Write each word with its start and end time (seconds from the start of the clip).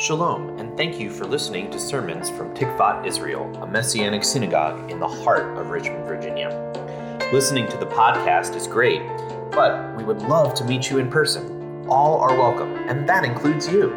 Shalom, 0.00 0.58
and 0.58 0.74
thank 0.78 0.98
you 0.98 1.10
for 1.10 1.26
listening 1.26 1.70
to 1.70 1.78
sermons 1.78 2.30
from 2.30 2.54
Tikvat 2.54 3.06
Israel, 3.06 3.54
a 3.62 3.66
Messianic 3.66 4.24
synagogue 4.24 4.90
in 4.90 4.98
the 4.98 5.06
heart 5.06 5.58
of 5.58 5.68
Richmond, 5.68 6.06
Virginia. 6.06 6.48
Listening 7.34 7.68
to 7.68 7.76
the 7.76 7.84
podcast 7.84 8.56
is 8.56 8.66
great, 8.66 9.02
but 9.50 9.94
we 9.98 10.02
would 10.02 10.22
love 10.22 10.54
to 10.54 10.64
meet 10.64 10.88
you 10.88 10.96
in 10.96 11.10
person. 11.10 11.86
All 11.86 12.18
are 12.18 12.34
welcome, 12.34 12.76
and 12.88 13.06
that 13.06 13.24
includes 13.24 13.68
you. 13.68 13.90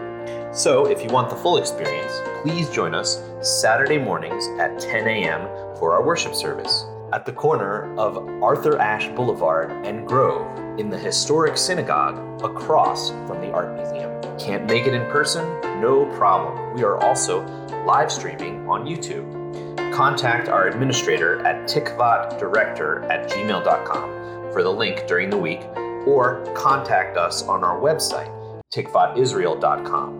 So, 0.52 0.88
if 0.88 1.02
you 1.02 1.08
want 1.08 1.29
the 1.29 1.38
full 1.38 1.55
experience, 1.55 2.20
please 2.41 2.70
join 2.70 2.93
us 2.93 3.23
Saturday 3.39 3.97
mornings 3.97 4.45
at 4.59 4.77
10 4.81 5.07
a.m. 5.07 5.47
for 5.77 5.93
our 5.93 6.05
worship 6.05 6.35
service 6.35 6.83
at 7.13 7.25
the 7.25 7.31
corner 7.31 7.97
of 7.97 8.17
Arthur 8.43 8.77
Ashe 8.77 9.07
Boulevard 9.15 9.71
and 9.85 10.05
Grove 10.05 10.62
in 10.80 10.90
the 10.90 10.98
historic 10.98 11.58
synagogue 11.58 12.42
across 12.44 13.10
from 13.10 13.42
the 13.42 13.52
Art 13.52 13.76
Museum. 13.76 14.12
Can't 14.40 14.66
make 14.66 14.88
it 14.88 14.94
in 14.94 15.10
person? 15.12 15.46
No 15.80 16.05
problem. 16.18 16.73
We 16.73 16.84
are 16.84 16.98
also 16.98 17.46
live 17.86 18.12
streaming 18.12 18.68
on 18.68 18.86
YouTube. 18.86 19.94
Contact 19.94 20.50
our 20.50 20.67
administrator 20.67 21.45
at 21.45 21.70
tikvatdirector 21.70 23.09
at 23.09 23.30
gmail.com 23.30 24.52
for 24.52 24.64
the 24.64 24.72
link 24.72 25.05
during 25.08 25.30
the 25.30 25.38
week, 25.38 25.62
or 26.08 26.44
contact 26.55 27.17
us 27.17 27.44
on 27.44 27.64
our 27.64 27.80
website, 27.80 28.31
tikvatisrael.com. 28.73 30.20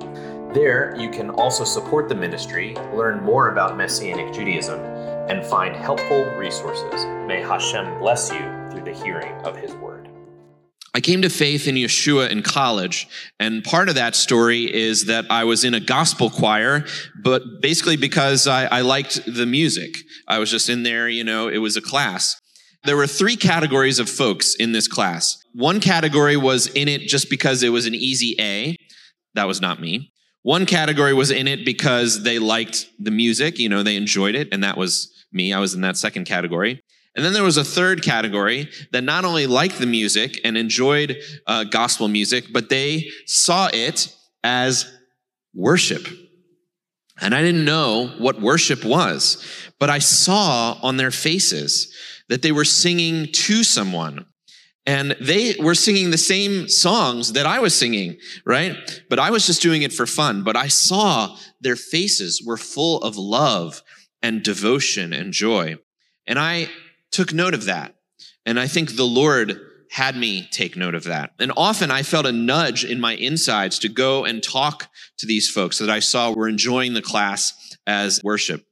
There, 0.54 0.96
you 1.00 1.10
can 1.10 1.32
also 1.32 1.64
support 1.64 2.08
the 2.08 2.16
ministry, 2.16 2.76
learn 2.94 3.24
more 3.24 3.50
about 3.50 3.76
Messianic 3.76 4.32
Judaism, 4.32 4.80
and 5.30 5.44
find 5.44 5.76
helpful 5.76 6.24
resources. 6.36 7.06
May 7.28 7.42
Hashem 7.42 7.98
bless 8.00 8.32
you 8.32 8.40
through 8.70 8.84
the 8.84 8.94
hearing 8.94 9.34
of 9.46 9.56
His 9.56 9.74
word. 9.74 9.83
I 10.96 11.02
came 11.02 11.24
to 11.24 11.30
faith 11.30 11.68
in 11.68 11.74
Yeshua 11.74 12.30
in 12.30 12.44
college, 12.44 13.08
and 13.40 13.64
part 13.64 13.90
of 13.90 13.96
that 13.96 14.16
story 14.16 14.72
is 14.72 15.06
that 15.06 15.26
I 15.32 15.44
was 15.44 15.64
in 15.64 15.74
a 15.74 15.80
gospel 15.80 16.30
choir, 16.30 16.86
but 17.24 17.42
basically 17.62 17.98
because 17.98 18.46
I, 18.46 18.66
I, 18.66 18.82
liked 18.82 19.26
the 19.26 19.48
music. 19.48 19.96
I 20.28 20.38
was 20.38 20.52
just 20.52 20.70
in 20.70 20.84
there, 20.84 21.10
you 21.10 21.24
know, 21.24 21.48
it 21.48 21.58
was 21.58 21.76
a 21.76 21.82
class. 21.82 22.40
There 22.84 22.96
were 22.96 23.08
three 23.08 23.36
categories 23.36 23.98
of 23.98 24.08
folks 24.08 24.54
in 24.54 24.72
this 24.72 24.88
class. 24.88 25.38
One 25.54 25.80
category 25.80 26.38
was 26.38 26.68
in 26.68 26.88
it 26.88 27.02
just 27.02 27.28
because 27.28 27.64
it 27.64 27.70
was 27.70 27.88
an 27.88 27.96
easy 27.96 28.36
A. 28.40 28.76
That 29.34 29.48
was 29.48 29.62
not 29.62 29.82
me. 29.82 30.12
One 30.44 30.68
category 30.68 31.14
was 31.14 31.32
in 31.32 31.48
it 31.48 31.66
because 31.66 32.22
they 32.22 32.38
liked 32.38 32.88
the 33.00 33.12
music, 33.12 33.58
you 33.58 33.70
know, 33.70 33.82
they 33.82 33.96
enjoyed 33.96 34.36
it, 34.36 34.50
and 34.52 34.64
that 34.64 34.78
was 34.78 35.10
me. 35.32 35.54
I 35.54 35.60
was 35.60 35.74
in 35.74 35.82
that 35.82 35.98
second 35.98 36.26
category. 36.26 36.84
And 37.16 37.24
then 37.24 37.34
there 37.34 37.44
was 37.44 37.58
a 37.58 37.64
third 37.64 38.02
category 38.02 38.70
that 38.92 39.04
not 39.04 39.24
only 39.26 39.46
liked 39.46 39.78
the 39.78 39.86
music 39.86 40.40
and 40.44 40.58
enjoyed 40.58 41.18
uh, 41.46 41.64
gospel 41.66 42.08
music, 42.08 42.46
but 42.52 42.70
they 42.70 43.10
saw 43.28 43.70
it 43.72 44.16
as 44.44 44.92
worship. 45.54 46.08
And 47.22 47.36
I 47.36 47.42
didn't 47.42 47.66
know 47.66 48.08
what 48.18 48.42
worship 48.42 48.84
was, 48.84 49.46
but 49.80 49.90
I 49.90 50.00
saw 50.00 50.80
on 50.82 50.98
their 50.98 51.12
faces 51.12 51.94
that 52.30 52.42
they 52.42 52.52
were 52.52 52.66
singing 52.66 53.28
to 53.32 53.64
someone. 53.64 54.26
And 54.86 55.16
they 55.22 55.56
were 55.62 55.76
singing 55.76 56.12
the 56.12 56.18
same 56.18 56.68
songs 56.68 57.34
that 57.34 57.46
I 57.46 57.60
was 57.60 57.74
singing, 57.74 58.18
right? 58.46 58.76
But 59.10 59.20
I 59.20 59.30
was 59.30 59.46
just 59.46 59.62
doing 59.62 59.84
it 59.84 59.94
for 59.94 60.06
fun. 60.06 60.44
But 60.44 60.58
I 60.58 60.68
saw 60.68 61.38
their 61.62 61.78
faces 61.78 62.44
were 62.46 62.58
full 62.58 63.02
of 63.02 63.16
love 63.16 63.82
and 64.22 64.44
devotion 64.44 65.14
and 65.14 65.32
joy. 65.32 65.78
And 66.28 66.38
I 66.38 66.70
took 67.14 67.34
note 67.34 67.54
of 67.54 67.66
that. 67.66 67.96
And 68.46 68.60
I 68.60 68.68
think 68.68 68.96
the 68.96 69.06
Lord 69.06 69.60
had 69.92 70.18
me 70.18 70.48
take 70.52 70.76
note 70.76 70.96
of 70.96 71.04
that. 71.04 71.32
And 71.40 71.52
often 71.56 71.92
I 71.92 72.02
felt 72.02 72.26
a 72.26 72.32
nudge 72.32 72.84
in 72.84 73.00
my 73.00 73.16
insides 73.16 73.78
to 73.80 73.90
go 73.90 74.26
and 74.26 74.42
talk 74.42 74.90
to 75.20 75.28
these 75.28 75.50
folks 75.50 75.78
that 75.78 75.90
I 75.90 76.00
saw 76.00 76.32
were 76.32 76.50
enjoying 76.50 76.96
the 76.96 77.02
class 77.02 77.54
as 77.86 78.20
worship. 78.24 78.66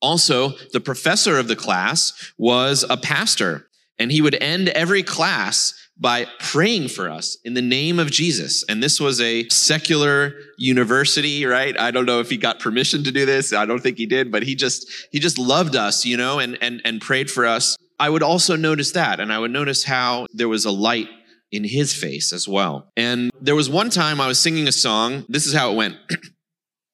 Also, 0.00 0.54
the 0.72 0.80
professor 0.80 1.38
of 1.38 1.48
the 1.48 1.56
class 1.56 2.32
was 2.38 2.84
a 2.88 2.96
pastor, 2.96 3.68
and 3.98 4.10
he 4.10 4.22
would 4.22 4.34
end 4.42 4.68
every 4.70 5.02
class 5.02 5.74
by 5.98 6.26
praying 6.40 6.88
for 6.88 7.08
us 7.08 7.38
in 7.44 7.54
the 7.54 7.62
name 7.62 7.98
of 7.98 8.10
Jesus. 8.10 8.64
And 8.68 8.82
this 8.82 9.00
was 9.00 9.20
a 9.20 9.48
secular 9.48 10.34
university, 10.58 11.46
right? 11.46 11.78
I 11.78 11.90
don't 11.90 12.06
know 12.06 12.20
if 12.20 12.28
he 12.28 12.36
got 12.36 12.60
permission 12.60 13.02
to 13.04 13.12
do 13.12 13.24
this. 13.24 13.52
I 13.52 13.64
don't 13.64 13.82
think 13.82 13.96
he 13.96 14.06
did, 14.06 14.30
but 14.30 14.42
he 14.42 14.54
just 14.54 14.90
he 15.10 15.18
just 15.18 15.38
loved 15.38 15.74
us, 15.74 16.04
you 16.04 16.16
know, 16.16 16.38
and 16.38 16.58
and 16.60 16.82
and 16.84 17.00
prayed 17.00 17.30
for 17.30 17.46
us. 17.46 17.76
I 17.98 18.10
would 18.10 18.22
also 18.22 18.56
notice 18.56 18.92
that 18.92 19.20
and 19.20 19.32
I 19.32 19.38
would 19.38 19.50
notice 19.50 19.84
how 19.84 20.26
there 20.32 20.48
was 20.48 20.66
a 20.66 20.70
light 20.70 21.08
in 21.50 21.64
his 21.64 21.94
face 21.94 22.32
as 22.32 22.46
well. 22.46 22.90
And 22.96 23.30
there 23.40 23.54
was 23.54 23.70
one 23.70 23.88
time 23.88 24.20
I 24.20 24.26
was 24.26 24.38
singing 24.38 24.68
a 24.68 24.72
song. 24.72 25.24
This 25.28 25.46
is 25.46 25.54
how 25.54 25.72
it 25.72 25.76
went. 25.76 25.96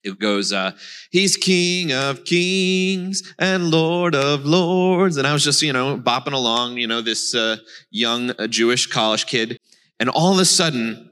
It 0.04 0.18
goes, 0.18 0.52
uh, 0.52 0.72
He's 1.10 1.36
King 1.36 1.92
of 1.92 2.24
Kings 2.24 3.34
and 3.38 3.70
Lord 3.70 4.14
of 4.14 4.44
Lords. 4.44 5.16
And 5.16 5.26
I 5.26 5.32
was 5.32 5.44
just, 5.44 5.62
you 5.62 5.72
know, 5.72 5.96
bopping 5.96 6.32
along, 6.32 6.78
you 6.78 6.86
know, 6.86 7.00
this 7.00 7.34
uh, 7.34 7.56
young 7.90 8.30
uh, 8.30 8.46
Jewish 8.46 8.86
college 8.86 9.26
kid. 9.26 9.58
And 10.00 10.08
all 10.08 10.32
of 10.32 10.40
a 10.40 10.44
sudden, 10.44 11.10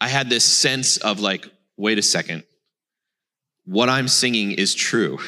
I 0.00 0.08
had 0.08 0.28
this 0.28 0.44
sense 0.44 0.96
of 0.96 1.20
like, 1.20 1.48
wait 1.76 1.98
a 1.98 2.02
second, 2.02 2.44
what 3.64 3.88
I'm 3.88 4.08
singing 4.08 4.52
is 4.52 4.74
true. 4.74 5.18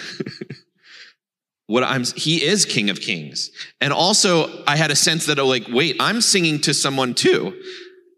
what 1.66 1.84
I'm, 1.84 2.04
he 2.04 2.42
is 2.42 2.64
King 2.64 2.90
of 2.90 3.00
Kings. 3.00 3.50
And 3.80 3.92
also, 3.92 4.64
I 4.64 4.76
had 4.76 4.90
a 4.90 4.96
sense 4.96 5.26
that, 5.26 5.38
like, 5.38 5.68
wait, 5.68 5.96
I'm 6.00 6.20
singing 6.20 6.60
to 6.62 6.74
someone 6.74 7.14
too. 7.14 7.60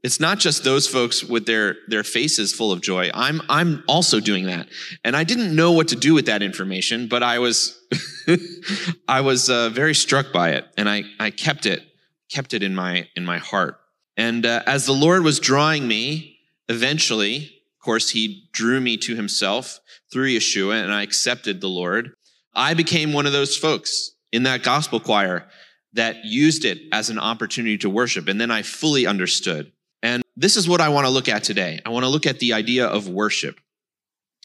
It's 0.02 0.18
not 0.18 0.40
just 0.40 0.64
those 0.64 0.88
folks 0.88 1.22
with 1.22 1.46
their, 1.46 1.76
their 1.86 2.02
faces 2.02 2.52
full 2.52 2.72
of 2.72 2.80
joy. 2.80 3.10
I'm, 3.14 3.40
I'm 3.48 3.84
also 3.86 4.18
doing 4.18 4.46
that. 4.46 4.68
And 5.04 5.16
I 5.16 5.22
didn't 5.22 5.54
know 5.54 5.72
what 5.72 5.88
to 5.88 5.96
do 5.96 6.12
with 6.12 6.26
that 6.26 6.42
information, 6.42 7.06
but 7.06 7.22
I 7.22 7.38
was, 7.38 7.80
I 9.08 9.20
was 9.20 9.48
uh, 9.48 9.68
very 9.68 9.94
struck 9.94 10.32
by 10.32 10.50
it. 10.50 10.66
And 10.76 10.88
I, 10.88 11.04
I 11.20 11.30
kept 11.30 11.66
it, 11.66 11.82
kept 12.28 12.52
it 12.52 12.64
in 12.64 12.74
my, 12.74 13.08
in 13.14 13.24
my 13.24 13.38
heart. 13.38 13.78
And 14.16 14.44
uh, 14.44 14.62
as 14.66 14.86
the 14.86 14.92
Lord 14.92 15.22
was 15.22 15.38
drawing 15.38 15.86
me, 15.86 16.38
eventually, 16.68 17.36
of 17.36 17.84
course, 17.84 18.10
he 18.10 18.48
drew 18.52 18.80
me 18.80 18.96
to 18.98 19.14
himself 19.14 19.78
through 20.12 20.28
Yeshua 20.28 20.82
and 20.82 20.92
I 20.92 21.02
accepted 21.02 21.60
the 21.60 21.68
Lord. 21.68 22.12
I 22.54 22.74
became 22.74 23.12
one 23.12 23.26
of 23.26 23.32
those 23.32 23.56
folks 23.56 24.10
in 24.32 24.42
that 24.44 24.64
gospel 24.64 24.98
choir 24.98 25.46
that 25.92 26.24
used 26.24 26.64
it 26.64 26.78
as 26.92 27.08
an 27.08 27.18
opportunity 27.18 27.78
to 27.78 27.90
worship. 27.90 28.26
And 28.26 28.40
then 28.40 28.50
I 28.50 28.62
fully 28.62 29.06
understood 29.06 29.71
and 30.02 30.22
this 30.36 30.56
is 30.56 30.68
what 30.68 30.80
I 30.80 30.88
want 30.88 31.06
to 31.06 31.10
look 31.10 31.28
at 31.28 31.44
today. 31.44 31.80
I 31.86 31.90
want 31.90 32.04
to 32.04 32.08
look 32.08 32.26
at 32.26 32.38
the 32.38 32.52
idea 32.52 32.86
of 32.86 33.08
worship. 33.08 33.60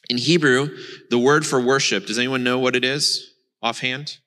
In 0.09 0.17
Hebrew, 0.17 0.77
the 1.09 1.17
word 1.17 1.45
for 1.45 1.59
worship, 1.59 2.05
does 2.05 2.17
anyone 2.17 2.43
know 2.43 2.59
what 2.59 2.75
it 2.75 2.85
is 2.85 3.33
offhand? 3.61 4.17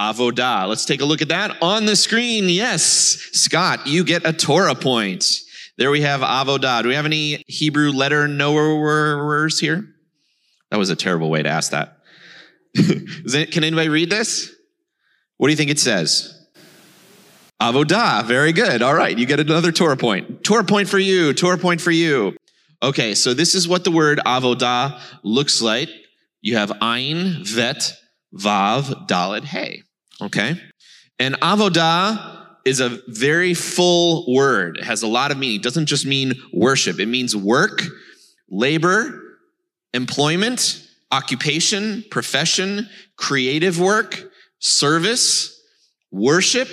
Avodah. 0.00 0.68
Let's 0.68 0.84
take 0.84 1.00
a 1.00 1.04
look 1.04 1.22
at 1.22 1.28
that 1.28 1.56
on 1.62 1.86
the 1.86 1.96
screen. 1.96 2.48
Yes. 2.48 2.84
Scott, 3.32 3.86
you 3.86 4.04
get 4.04 4.26
a 4.26 4.32
Torah 4.32 4.74
point. 4.74 5.24
There 5.76 5.90
we 5.90 6.00
have 6.00 6.20
Avodah. 6.20 6.82
Do 6.82 6.88
we 6.88 6.94
have 6.94 7.04
any 7.04 7.42
Hebrew 7.46 7.90
letter 7.90 8.26
knowers 8.26 9.60
here? 9.60 9.84
That 10.70 10.78
was 10.78 10.90
a 10.90 10.96
terrible 10.96 11.30
way 11.30 11.42
to 11.42 11.48
ask 11.48 11.72
that. 11.72 11.98
can 12.74 13.64
anybody 13.64 13.88
read 13.88 14.10
this? 14.10 14.52
What 15.36 15.48
do 15.48 15.52
you 15.52 15.56
think 15.56 15.70
it 15.70 15.78
says? 15.78 16.33
Avodah. 17.60 18.24
Very 18.24 18.52
good. 18.52 18.82
All 18.82 18.94
right. 18.94 19.16
You 19.16 19.26
get 19.26 19.40
another 19.40 19.72
Torah 19.72 19.96
point. 19.96 20.44
Torah 20.44 20.64
point 20.64 20.88
for 20.88 20.98
you. 20.98 21.32
Torah 21.32 21.58
point 21.58 21.80
for 21.80 21.90
you. 21.90 22.36
Okay. 22.82 23.14
So 23.14 23.34
this 23.34 23.54
is 23.54 23.68
what 23.68 23.84
the 23.84 23.90
word 23.90 24.20
avodah 24.26 25.00
looks 25.22 25.62
like. 25.62 25.88
You 26.42 26.56
have 26.56 26.72
ein, 26.82 27.44
vet, 27.44 27.94
vav, 28.34 29.06
dalet, 29.06 29.44
hey. 29.44 29.82
Okay. 30.20 30.60
And 31.18 31.40
avodah 31.40 32.44
is 32.64 32.80
a 32.80 32.98
very 33.08 33.54
full 33.54 34.32
word. 34.34 34.78
It 34.78 34.84
has 34.84 35.02
a 35.02 35.06
lot 35.06 35.30
of 35.30 35.38
meaning. 35.38 35.56
It 35.56 35.62
doesn't 35.62 35.86
just 35.86 36.06
mean 36.06 36.34
worship. 36.52 36.98
It 36.98 37.06
means 37.06 37.36
work, 37.36 37.82
labor, 38.50 39.20
employment, 39.92 40.86
occupation, 41.12 42.04
profession, 42.10 42.88
creative 43.16 43.78
work, 43.78 44.30
service, 44.58 45.62
worship, 46.10 46.68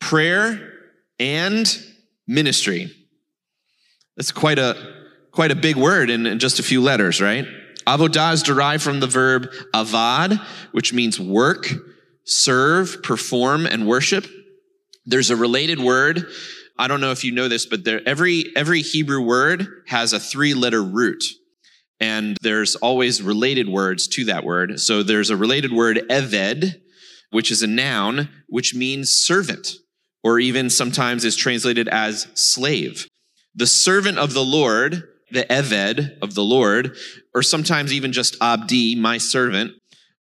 prayer 0.00 0.72
and 1.18 1.66
ministry. 2.26 2.90
That's 4.16 4.32
quite 4.32 4.58
a 4.58 4.94
quite 5.30 5.50
a 5.50 5.56
big 5.56 5.76
word 5.76 6.08
in, 6.08 6.26
in 6.26 6.38
just 6.38 6.58
a 6.58 6.62
few 6.62 6.80
letters, 6.80 7.20
right? 7.20 7.46
Avodah 7.86 8.32
is 8.32 8.42
derived 8.42 8.82
from 8.82 9.00
the 9.00 9.06
verb 9.06 9.48
avad, 9.74 10.40
which 10.72 10.94
means 10.94 11.20
work, 11.20 11.68
serve, 12.24 13.02
perform, 13.02 13.66
and 13.66 13.86
worship. 13.86 14.26
There's 15.04 15.30
a 15.30 15.36
related 15.36 15.78
word. 15.78 16.26
I 16.78 16.88
don't 16.88 17.02
know 17.02 17.12
if 17.12 17.22
you 17.22 17.32
know 17.32 17.48
this, 17.48 17.66
but 17.66 17.84
there, 17.84 18.00
every, 18.06 18.46
every 18.56 18.80
Hebrew 18.80 19.20
word 19.20 19.66
has 19.86 20.12
a 20.12 20.18
three 20.18 20.54
letter 20.54 20.82
root. 20.82 21.22
And 22.00 22.36
there's 22.42 22.74
always 22.74 23.22
related 23.22 23.68
words 23.68 24.08
to 24.08 24.24
that 24.24 24.44
word. 24.44 24.80
So 24.80 25.02
there's 25.02 25.30
a 25.30 25.36
related 25.36 25.72
word, 25.72 26.02
eved, 26.10 26.80
which 27.30 27.50
is 27.50 27.62
a 27.62 27.66
noun, 27.66 28.30
which 28.48 28.74
means 28.74 29.10
servant 29.10 29.72
or 30.26 30.40
even 30.40 30.68
sometimes 30.68 31.24
is 31.24 31.36
translated 31.36 31.86
as 31.86 32.26
slave. 32.34 33.06
The 33.54 33.68
servant 33.68 34.18
of 34.18 34.34
the 34.34 34.44
Lord 34.44 35.04
the 35.30 35.44
Eved 35.44 36.18
of 36.22 36.34
the 36.34 36.44
Lord, 36.44 36.96
or 37.34 37.42
sometimes 37.42 37.92
even 37.92 38.12
just 38.12 38.38
Avdi, 38.38 38.96
my 38.96 39.18
servant, 39.18 39.72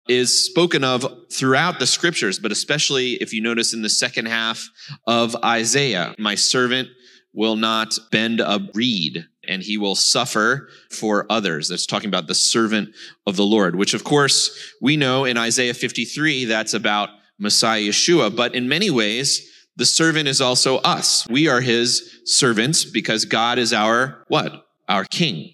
is 0.07 0.45
spoken 0.45 0.83
of 0.83 1.05
throughout 1.31 1.79
the 1.79 1.87
scriptures, 1.87 2.39
but 2.39 2.51
especially 2.51 3.13
if 3.13 3.33
you 3.33 3.41
notice 3.41 3.73
in 3.73 3.81
the 3.81 3.89
second 3.89 4.27
half 4.27 4.67
of 5.07 5.35
Isaiah, 5.43 6.13
my 6.17 6.35
servant 6.35 6.89
will 7.33 7.55
not 7.55 7.97
bend 8.11 8.39
a 8.39 8.59
reed 8.73 9.25
and 9.47 9.61
he 9.61 9.77
will 9.77 9.95
suffer 9.95 10.69
for 10.89 11.25
others. 11.29 11.67
That's 11.67 11.85
talking 11.85 12.07
about 12.07 12.27
the 12.27 12.35
servant 12.35 12.89
of 13.27 13.35
the 13.35 13.45
Lord, 13.45 13.75
which 13.75 13.93
of 13.93 14.03
course 14.03 14.73
we 14.81 14.95
know 14.95 15.25
in 15.25 15.37
Isaiah 15.37 15.73
53, 15.73 16.45
that's 16.45 16.73
about 16.73 17.09
Messiah 17.37 17.81
Yeshua. 17.81 18.35
But 18.35 18.55
in 18.55 18.69
many 18.69 18.89
ways, 18.89 19.51
the 19.77 19.85
servant 19.85 20.27
is 20.27 20.41
also 20.41 20.77
us. 20.77 21.27
We 21.29 21.47
are 21.47 21.61
his 21.61 22.21
servants 22.25 22.85
because 22.85 23.25
God 23.25 23.59
is 23.59 23.73
our 23.73 24.23
what? 24.27 24.65
Our 24.87 25.05
king. 25.05 25.53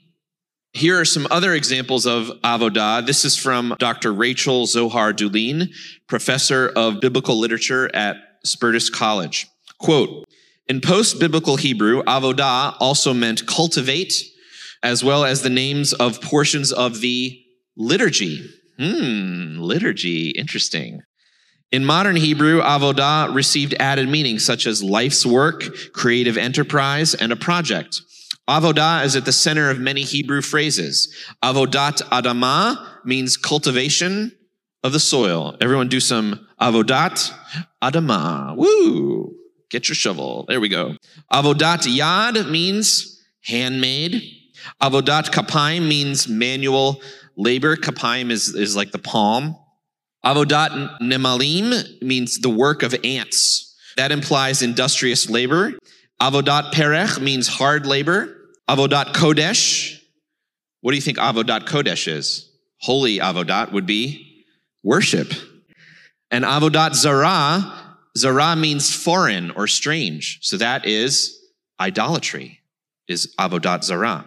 Here 0.73 0.99
are 0.99 1.05
some 1.05 1.27
other 1.29 1.53
examples 1.53 2.05
of 2.05 2.31
avodah. 2.43 3.05
This 3.05 3.25
is 3.25 3.35
from 3.35 3.75
Dr. 3.77 4.13
Rachel 4.13 4.65
Zohar 4.65 5.11
Dulin, 5.11 5.69
professor 6.07 6.71
of 6.75 7.01
biblical 7.01 7.37
literature 7.37 7.93
at 7.93 8.15
Spertus 8.45 8.89
College. 8.91 9.47
Quote, 9.79 10.25
in 10.67 10.79
post 10.79 11.19
biblical 11.19 11.57
Hebrew, 11.57 12.03
avodah 12.03 12.77
also 12.79 13.13
meant 13.13 13.45
cultivate, 13.47 14.23
as 14.81 15.03
well 15.03 15.25
as 15.25 15.41
the 15.41 15.49
names 15.49 15.91
of 15.91 16.21
portions 16.21 16.71
of 16.71 17.01
the 17.01 17.43
liturgy. 17.75 18.49
Hmm, 18.79 19.57
liturgy, 19.57 20.29
interesting. 20.29 21.01
In 21.71 21.85
modern 21.85 22.17
Hebrew, 22.17 22.61
avodah 22.61 23.33
received 23.33 23.73
added 23.79 24.09
meanings 24.09 24.43
such 24.45 24.67
as 24.67 24.83
life's 24.83 25.25
work, 25.25 25.63
creative 25.93 26.37
enterprise, 26.37 27.13
and 27.13 27.31
a 27.31 27.37
project. 27.37 28.01
Avodah 28.49 29.05
is 29.05 29.15
at 29.15 29.23
the 29.23 29.31
center 29.31 29.69
of 29.69 29.79
many 29.79 30.01
Hebrew 30.01 30.41
phrases. 30.41 31.15
Avodat 31.41 32.01
Adamah 32.09 33.05
means 33.05 33.37
cultivation 33.37 34.33
of 34.83 34.91
the 34.91 34.99
soil. 34.99 35.55
Everyone 35.61 35.87
do 35.87 36.01
some 36.01 36.45
avodat 36.59 37.31
Adamah. 37.81 38.57
Woo! 38.57 39.33
Get 39.69 39.87
your 39.87 39.95
shovel. 39.95 40.45
There 40.49 40.59
we 40.59 40.67
go. 40.67 40.97
Avodat 41.31 41.87
Yad 41.87 42.49
means 42.49 43.23
handmade. 43.45 44.21
Avodat 44.81 45.31
Kapaim 45.31 45.87
means 45.87 46.27
manual 46.27 47.01
labor. 47.37 47.77
Kapaim 47.77 48.29
is, 48.29 48.53
is 48.53 48.75
like 48.75 48.91
the 48.91 48.99
palm. 48.99 49.55
Avodat 50.25 50.99
Nemalim 50.99 52.01
means 52.01 52.39
the 52.39 52.49
work 52.49 52.83
of 52.83 52.95
ants. 53.03 53.75
That 53.97 54.11
implies 54.11 54.61
industrious 54.61 55.29
labor. 55.29 55.73
Avodat 56.21 56.71
Perech 56.73 57.19
means 57.19 57.47
hard 57.47 57.85
labor. 57.85 58.37
Avodat 58.69 59.13
Kodesh. 59.13 59.99
What 60.81 60.91
do 60.91 60.95
you 60.95 61.01
think 61.01 61.17
Avodat 61.17 61.61
Kodesh 61.61 62.07
is? 62.07 62.49
Holy 62.81 63.17
Avodat 63.17 63.71
would 63.71 63.85
be 63.85 64.45
worship. 64.83 65.33
And 66.29 66.45
Avodat 66.45 66.93
Zarah, 66.93 67.97
Zarah 68.17 68.55
means 68.55 68.95
foreign 68.95 69.51
or 69.51 69.67
strange. 69.67 70.39
So 70.41 70.57
that 70.57 70.85
is 70.85 71.37
idolatry, 71.79 72.59
is 73.07 73.33
Avodat 73.39 73.83
Zarah. 73.83 74.25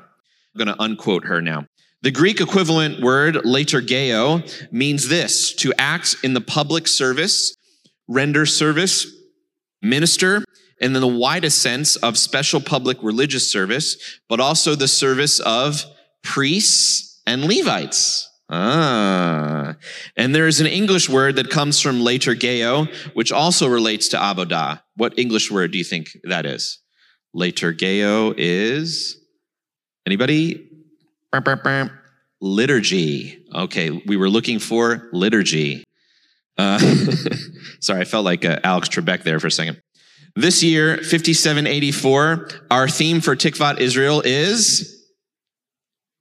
I'm 0.54 0.58
going 0.58 0.76
to 0.76 0.82
unquote 0.82 1.24
her 1.24 1.40
now. 1.40 1.66
The 2.04 2.10
Greek 2.10 2.38
equivalent 2.38 3.00
word 3.00 3.34
liturgeo 3.46 4.70
means 4.70 5.08
this 5.08 5.54
to 5.54 5.72
act 5.78 6.16
in 6.22 6.34
the 6.34 6.40
public 6.42 6.86
service, 6.86 7.56
render 8.06 8.44
service, 8.44 9.06
minister, 9.80 10.44
and 10.82 10.94
in 10.94 11.00
the 11.00 11.08
widest 11.08 11.62
sense 11.62 11.96
of 11.96 12.18
special 12.18 12.60
public 12.60 12.98
religious 13.02 13.50
service, 13.50 13.96
but 14.28 14.38
also 14.38 14.74
the 14.74 14.86
service 14.86 15.40
of 15.40 15.82
priests 16.22 17.22
and 17.26 17.46
Levites. 17.46 18.28
Ah. 18.50 19.76
And 20.14 20.34
there 20.34 20.46
is 20.46 20.60
an 20.60 20.66
English 20.66 21.08
word 21.08 21.36
that 21.36 21.48
comes 21.48 21.80
from 21.80 22.00
liturgeo, 22.00 22.86
which 23.14 23.32
also 23.32 23.66
relates 23.66 24.08
to 24.08 24.18
avodah. 24.18 24.82
What 24.96 25.18
English 25.18 25.50
word 25.50 25.70
do 25.70 25.78
you 25.78 25.84
think 25.84 26.10
that 26.24 26.44
is? 26.44 26.80
Liturgeo 27.34 28.34
is 28.36 29.16
anybody? 30.06 30.68
Liturgy. 32.40 33.44
Okay, 33.54 33.90
we 34.06 34.16
were 34.16 34.28
looking 34.28 34.58
for 34.58 35.08
liturgy. 35.12 35.84
Uh, 36.58 36.78
sorry, 37.80 38.00
I 38.00 38.04
felt 38.04 38.24
like 38.24 38.44
uh, 38.44 38.60
Alex 38.62 38.88
Trebek 38.88 39.22
there 39.22 39.40
for 39.40 39.48
a 39.48 39.50
second. 39.50 39.80
This 40.36 40.62
year, 40.62 40.96
5784, 40.96 42.48
our 42.70 42.88
theme 42.88 43.20
for 43.20 43.36
Tikvat 43.36 43.78
Israel 43.78 44.20
is 44.24 44.94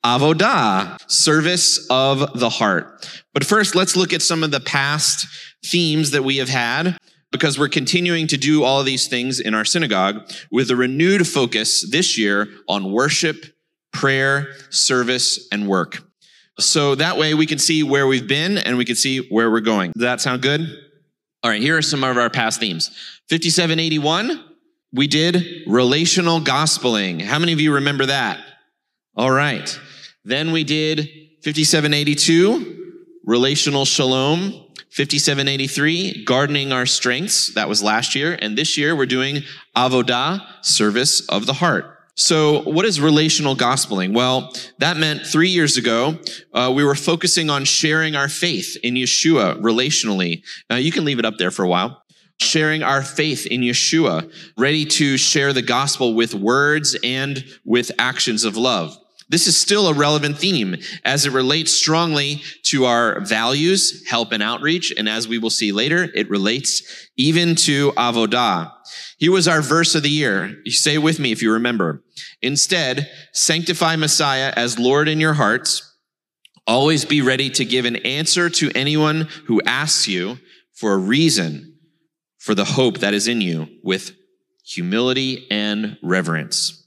Avodah, 0.06 0.98
service 1.10 1.88
of 1.90 2.40
the 2.40 2.50
heart. 2.50 3.10
But 3.34 3.44
first, 3.44 3.74
let's 3.74 3.96
look 3.96 4.14
at 4.14 4.22
some 4.22 4.44
of 4.44 4.52
the 4.52 4.60
past 4.60 5.26
themes 5.66 6.12
that 6.12 6.24
we 6.24 6.38
have 6.38 6.50
had 6.50 6.98
because 7.32 7.58
we're 7.58 7.70
continuing 7.70 8.28
to 8.28 8.38
do 8.38 8.64
all 8.64 8.84
these 8.84 9.08
things 9.08 9.40
in 9.40 9.56
our 9.56 9.66
synagogue 9.66 10.30
with 10.52 10.70
a 10.70 10.76
renewed 10.76 11.28
focus 11.28 11.90
this 11.90 12.18
year 12.18 12.48
on 12.70 12.92
worship, 12.92 13.46
prayer, 13.94 14.54
service, 14.70 15.48
and 15.52 15.68
work. 15.68 16.04
So 16.60 16.96
that 16.96 17.18
way 17.18 17.34
we 17.34 17.46
can 17.46 17.60
see 17.60 17.84
where 17.84 18.06
we've 18.06 18.28
been 18.28 18.58
and 18.58 18.78
we 18.78 18.86
can 18.86 18.96
see 18.96 19.28
where 19.30 19.50
we're 19.50 19.62
going. 19.62 19.92
Does 19.94 20.02
that 20.02 20.22
sound 20.22 20.42
good? 20.42 20.62
All 21.42 21.50
right, 21.50 21.62
here 21.62 21.78
are 21.78 21.82
some 21.82 22.04
of 22.04 22.18
our 22.18 22.30
past 22.30 22.60
themes. 22.60 22.90
5781, 23.30 24.44
we 24.94 25.08
did 25.08 25.64
relational 25.68 26.40
gospeling. 26.40 27.22
How 27.22 27.40
many 27.40 27.54
of 27.54 27.60
you 27.60 27.74
remember 27.74 28.06
that? 28.06 28.40
All 29.16 29.32
right. 29.32 29.80
Then 30.24 30.52
we 30.52 30.64
did 30.64 31.10
5782, 31.44 32.94
relational 33.26 33.86
shalom. 33.86 34.60
5783, 34.94 36.24
gardening 36.24 36.72
our 36.72 36.86
strengths. 36.86 37.52
That 37.56 37.68
was 37.68 37.82
last 37.82 38.14
year. 38.14 38.38
And 38.40 38.56
this 38.56 38.78
year 38.78 38.96
we're 38.96 39.08
doing 39.08 39.42
avodah, 39.76 40.46
service 40.62 41.28
of 41.30 41.48
the 41.48 41.54
heart. 41.54 41.93
So, 42.16 42.62
what 42.62 42.86
is 42.86 43.02
relational 43.02 43.56
gospeling? 43.56 44.14
Well, 44.14 44.54
that 44.78 44.98
meant 44.98 45.26
three 45.26 45.50
years 45.50 45.78
ago, 45.78 46.20
uh, 46.54 46.72
we 46.74 46.84
were 46.84 46.94
focusing 46.94 47.50
on 47.50 47.66
sharing 47.66 48.16
our 48.16 48.30
faith 48.30 48.78
in 48.84 48.94
Yeshua 48.94 49.60
relationally. 49.60 50.44
You 50.70 50.92
can 50.92 51.06
leave 51.06 51.18
it 51.18 51.26
up 51.26 51.38
there 51.38 51.50
for 51.50 51.64
a 51.64 51.68
while. 51.68 52.04
Sharing 52.40 52.84
our 52.84 53.02
faith 53.02 53.48
in 53.48 53.62
Yeshua, 53.62 54.32
ready 54.58 54.86
to 54.86 55.18
share 55.18 55.54
the 55.54 55.62
gospel 55.64 56.14
with 56.14 56.36
words 56.36 56.96
and 57.04 57.44
with 57.66 57.92
actions 57.98 58.44
of 58.44 58.58
love. 58.58 58.96
This 59.34 59.48
is 59.48 59.58
still 59.58 59.88
a 59.88 59.96
relevant 59.96 60.38
theme 60.38 60.76
as 61.04 61.26
it 61.26 61.32
relates 61.32 61.72
strongly 61.72 62.44
to 62.66 62.86
our 62.86 63.20
values, 63.22 64.08
help 64.08 64.32
and 64.32 64.44
outreach. 64.44 64.94
And 64.96 65.10
as 65.10 65.28
we 65.28 65.40
will 65.40 65.50
see 65.50 65.72
later, 65.72 66.08
it 66.14 66.30
relates 66.30 67.10
even 67.18 67.56
to 67.56 67.94
avodah. 67.94 68.72
Here 69.18 69.32
was 69.32 69.48
our 69.48 69.64
verse 69.64 69.96
of 69.96 70.04
the 70.04 70.10
year. 70.12 70.62
You 70.64 70.72
say 70.72 71.00
with 71.00 71.18
me 71.18 71.32
if 71.32 71.42
you 71.42 71.52
remember. 71.52 72.04
Instead, 72.44 73.10
sanctify 73.32 73.96
Messiah 73.96 74.54
as 74.56 74.78
Lord 74.78 75.10
in 75.10 75.20
your 75.20 75.34
hearts. 75.34 75.82
Always 76.68 77.04
be 77.04 77.24
ready 77.24 77.50
to 77.50 77.66
give 77.66 77.86
an 77.86 77.96
answer 77.96 78.52
to 78.52 78.70
anyone 78.76 79.30
who 79.48 79.64
asks 79.66 80.08
you 80.08 80.38
for 80.76 80.94
a 80.94 80.98
reason 81.00 81.80
for 82.38 82.54
the 82.54 82.66
hope 82.66 83.00
that 83.00 83.16
is 83.16 83.28
in 83.28 83.42
you 83.42 83.68
with 83.84 84.16
humility 84.64 85.48
and 85.50 85.98
reverence. 86.04 86.83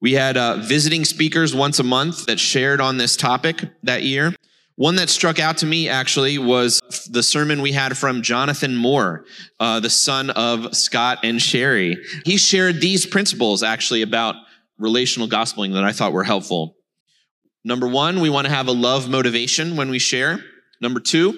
We 0.00 0.12
had 0.12 0.36
uh, 0.36 0.56
visiting 0.58 1.04
speakers 1.04 1.54
once 1.54 1.78
a 1.78 1.84
month 1.84 2.26
that 2.26 2.38
shared 2.38 2.80
on 2.80 2.98
this 2.98 3.16
topic 3.16 3.64
that 3.82 4.02
year. 4.02 4.34
One 4.76 4.96
that 4.96 5.08
struck 5.08 5.38
out 5.38 5.56
to 5.58 5.66
me 5.66 5.88
actually 5.88 6.36
was 6.36 6.80
the 7.10 7.22
sermon 7.22 7.62
we 7.62 7.72
had 7.72 7.96
from 7.96 8.20
Jonathan 8.20 8.76
Moore, 8.76 9.24
uh, 9.58 9.80
the 9.80 9.88
son 9.88 10.28
of 10.30 10.76
Scott 10.76 11.20
and 11.22 11.40
Sherry. 11.40 11.96
He 12.26 12.36
shared 12.36 12.82
these 12.82 13.06
principles 13.06 13.62
actually 13.62 14.02
about 14.02 14.34
relational 14.78 15.28
gospeling 15.28 15.72
that 15.72 15.84
I 15.84 15.92
thought 15.92 16.12
were 16.12 16.24
helpful. 16.24 16.76
Number 17.64 17.88
one, 17.88 18.20
we 18.20 18.28
want 18.28 18.46
to 18.46 18.52
have 18.52 18.68
a 18.68 18.72
love 18.72 19.08
motivation 19.08 19.76
when 19.76 19.88
we 19.88 19.98
share. 19.98 20.40
Number 20.82 21.00
two, 21.00 21.32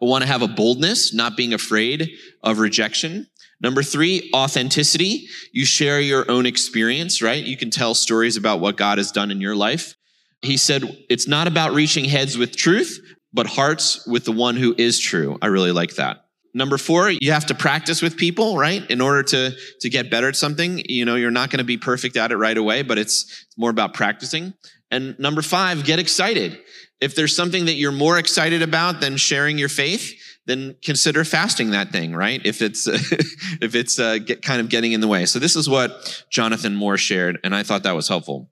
we 0.00 0.08
want 0.08 0.22
to 0.22 0.28
have 0.28 0.42
a 0.42 0.48
boldness, 0.48 1.12
not 1.12 1.36
being 1.36 1.52
afraid 1.52 2.10
of 2.42 2.58
rejection. 2.58 3.28
Number 3.62 3.82
three, 3.82 4.30
authenticity. 4.34 5.28
You 5.52 5.64
share 5.64 6.00
your 6.00 6.28
own 6.30 6.46
experience, 6.46 7.22
right? 7.22 7.42
You 7.42 7.56
can 7.56 7.70
tell 7.70 7.94
stories 7.94 8.36
about 8.36 8.60
what 8.60 8.76
God 8.76 8.98
has 8.98 9.12
done 9.12 9.30
in 9.30 9.40
your 9.40 9.54
life. 9.54 9.94
He 10.42 10.56
said, 10.56 10.82
it's 11.08 11.28
not 11.28 11.46
about 11.46 11.72
reaching 11.72 12.04
heads 12.04 12.36
with 12.36 12.56
truth, 12.56 13.00
but 13.32 13.46
hearts 13.46 14.04
with 14.06 14.24
the 14.24 14.32
one 14.32 14.56
who 14.56 14.74
is 14.76 14.98
true. 14.98 15.38
I 15.40 15.46
really 15.46 15.70
like 15.70 15.94
that. 15.94 16.24
Number 16.54 16.76
four, 16.76 17.08
you 17.08 17.32
have 17.32 17.46
to 17.46 17.54
practice 17.54 18.02
with 18.02 18.16
people, 18.16 18.58
right? 18.58 18.88
In 18.90 19.00
order 19.00 19.22
to, 19.22 19.52
to 19.80 19.88
get 19.88 20.10
better 20.10 20.28
at 20.28 20.36
something, 20.36 20.82
you 20.84 21.04
know, 21.04 21.14
you're 21.14 21.30
not 21.30 21.48
going 21.50 21.58
to 21.58 21.64
be 21.64 21.78
perfect 21.78 22.16
at 22.16 22.30
it 22.30 22.36
right 22.36 22.58
away, 22.58 22.82
but 22.82 22.98
it's 22.98 23.46
more 23.56 23.70
about 23.70 23.94
practicing. 23.94 24.52
And 24.90 25.18
number 25.18 25.40
five, 25.40 25.84
get 25.84 25.98
excited. 25.98 26.60
If 27.00 27.14
there's 27.14 27.34
something 27.34 27.64
that 27.64 27.74
you're 27.74 27.90
more 27.90 28.18
excited 28.18 28.60
about 28.60 29.00
than 29.00 29.16
sharing 29.16 29.56
your 29.56 29.70
faith, 29.70 30.12
then 30.46 30.76
consider 30.82 31.24
fasting 31.24 31.70
that 31.70 31.90
thing, 31.90 32.14
right? 32.14 32.40
If 32.44 32.62
it's 32.62 32.86
if 32.88 33.74
it's 33.74 33.98
uh, 33.98 34.18
get, 34.18 34.42
kind 34.42 34.60
of 34.60 34.68
getting 34.68 34.92
in 34.92 35.00
the 35.00 35.08
way. 35.08 35.26
So 35.26 35.38
this 35.38 35.56
is 35.56 35.68
what 35.68 36.24
Jonathan 36.30 36.74
Moore 36.74 36.96
shared, 36.96 37.38
and 37.44 37.54
I 37.54 37.62
thought 37.62 37.82
that 37.84 37.94
was 37.94 38.08
helpful. 38.08 38.50